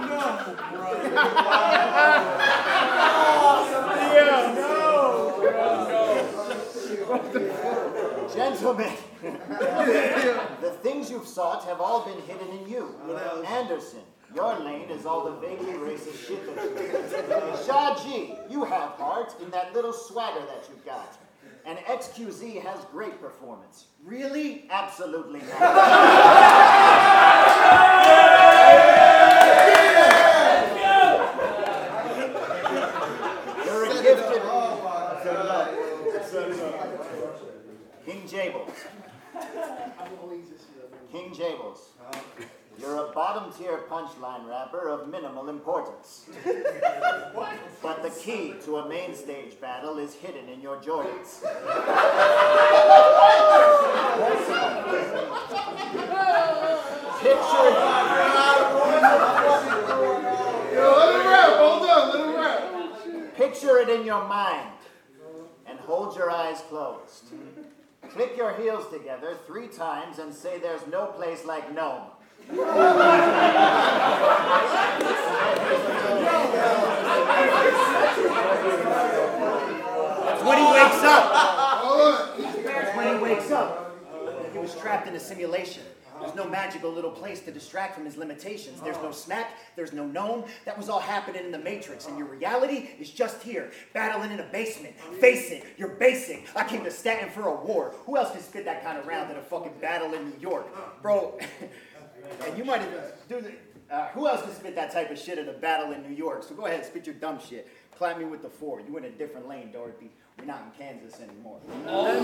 no, 0.09 0.55
bro. 0.71 0.93
no, 4.55 4.89
Gentlemen, 8.35 8.93
the 10.61 10.71
things 10.83 11.11
you've 11.11 11.27
sought 11.27 11.65
have 11.65 11.81
all 11.81 12.05
been 12.05 12.21
hidden 12.23 12.49
in 12.59 12.69
you. 12.69 12.95
Anderson, 13.47 14.03
your 14.35 14.59
lane 14.61 14.91
is 14.91 15.07
all 15.07 15.25
the 15.25 15.33
vaguely 15.41 15.73
racist 15.75 16.27
shit 16.27 16.55
that 16.55 16.65
you 16.65 16.77
do. 16.79 17.65
Shah 17.67 17.95
G, 18.03 18.35
you 18.51 18.65
have 18.65 18.93
heart 18.93 19.35
in 19.43 19.51
that 19.51 19.75
little 19.75 19.93
swagger 19.93 20.45
that 20.47 20.65
you've 20.69 20.85
got. 20.85 21.17
And 21.65 21.79
XQZ 21.81 22.63
has 22.63 22.85
great 22.93 23.21
performance. 23.21 23.87
Really? 24.05 24.67
Absolutely 24.71 25.41
not. 25.41 25.59
King 38.07 38.23
Jables. 38.23 38.73
King 41.13 41.31
Jables. 41.35 41.79
You're 42.81 43.09
a 43.09 43.13
bottom 43.13 43.53
tier 43.53 43.81
punchline 43.91 44.49
rapper 44.49 44.89
of 44.89 45.09
minimal 45.09 45.49
importance. 45.49 46.27
but 47.83 48.03
the 48.03 48.11
key 48.11 48.55
to 48.65 48.77
a 48.79 48.88
main 48.99 49.15
stage 49.15 49.61
battle 49.61 49.99
is 49.99 50.15
hidden 50.15 50.49
in 50.49 50.61
your 50.61 50.77
Jordans. 50.79 51.41
Picture. 57.23 57.69
Picture 63.37 63.79
it 63.79 63.89
in 63.89 64.05
your 64.05 64.27
mind 64.27 64.71
and 65.67 65.79
hold 65.81 66.17
your 66.17 66.31
eyes 66.31 66.61
closed. 66.69 67.33
Click 68.11 68.37
your 68.37 68.55
heels 68.55 68.91
together 68.93 69.37
three 69.47 69.69
times 69.69 70.19
and 70.19 70.35
say 70.35 70.59
there's 70.59 70.87
no 70.89 71.07
place 71.07 71.45
like 71.45 71.73
Nome. 71.73 72.03
That's 80.39 80.43
when 80.45 80.59
he 80.59 80.65
wakes 80.99 81.05
up. 81.05 82.97
When 82.97 83.17
he 83.17 83.23
wakes 83.23 83.51
up. 83.51 84.53
He 84.53 84.59
was 84.59 84.75
trapped 84.77 85.09
in 85.09 85.15
a 85.15 85.21
simulation. 85.21 85.83
There's 86.21 86.35
no 86.35 86.49
magical 86.49 86.91
little 86.91 87.13
place 87.13 87.41
to 87.43 87.53
distract 87.53 87.95
from 87.95 88.05
his 88.05 88.17
limitations. 88.17 88.81
There's 88.81 88.97
no 88.97 89.13
snack, 89.13 89.53
there's 89.77 89.93
no 89.93 90.05
gnome. 90.05 90.45
That 90.65 90.77
was 90.77 90.89
all 90.89 90.99
happening 90.99 91.45
in 91.45 91.53
the 91.53 91.59
Matrix, 91.59 92.07
and 92.07 92.19
your 92.19 92.27
reality 92.27 92.89
is 92.99 93.11
just 93.11 93.41
here, 93.43 93.71
battling 93.93 94.33
in 94.33 94.41
a 94.41 94.45
basement. 94.45 94.99
Face 95.21 95.51
it, 95.53 95.65
you're 95.77 95.91
basic. 95.91 96.49
I 96.57 96.65
came 96.65 96.83
to 96.85 96.91
Staten 96.91 97.31
for 97.31 97.47
a 97.47 97.55
war. 97.55 97.95
Who 98.05 98.17
else 98.17 98.33
can 98.33 98.43
spit 98.43 98.65
that 98.65 98.83
kind 98.83 98.99
of 98.99 99.07
round 99.07 99.31
in 99.31 99.37
a 99.37 99.43
fucking 99.43 99.75
battle 99.81 100.13
in 100.15 100.31
New 100.31 100.41
York? 100.41 100.67
Bro, 101.03 101.39
and 102.47 102.59
you 102.59 102.65
might 102.65 102.83
do 103.29 103.41
the. 103.41 103.53
Uh, 103.91 104.09
who 104.09 104.29
else 104.29 104.43
can 104.43 104.53
spit 104.53 104.75
that 104.75 104.93
type 104.93 105.11
of 105.11 105.19
shit 105.19 105.39
in 105.39 105.49
a 105.49 105.53
battle 105.53 105.93
in 105.93 106.03
New 106.03 106.15
York? 106.15 106.43
So 106.43 106.55
go 106.55 106.67
ahead, 106.67 106.85
spit 106.85 107.07
your 107.07 107.15
dumb 107.15 107.39
shit. 107.41 107.67
Clap 107.99 108.17
me 108.17 108.25
with 108.27 108.43
the 108.43 108.49
four. 108.49 108.81
You 108.81 108.97
in 108.97 109.07
a 109.07 109.11
different 109.11 109.49
lane, 109.49 109.73
Dorothy. 109.73 110.09
We're 110.39 110.45
not 110.45 110.63
in 110.63 110.71
Kansas 110.87 111.21
anymore. 111.21 111.59
Y'all! 111.85 112.15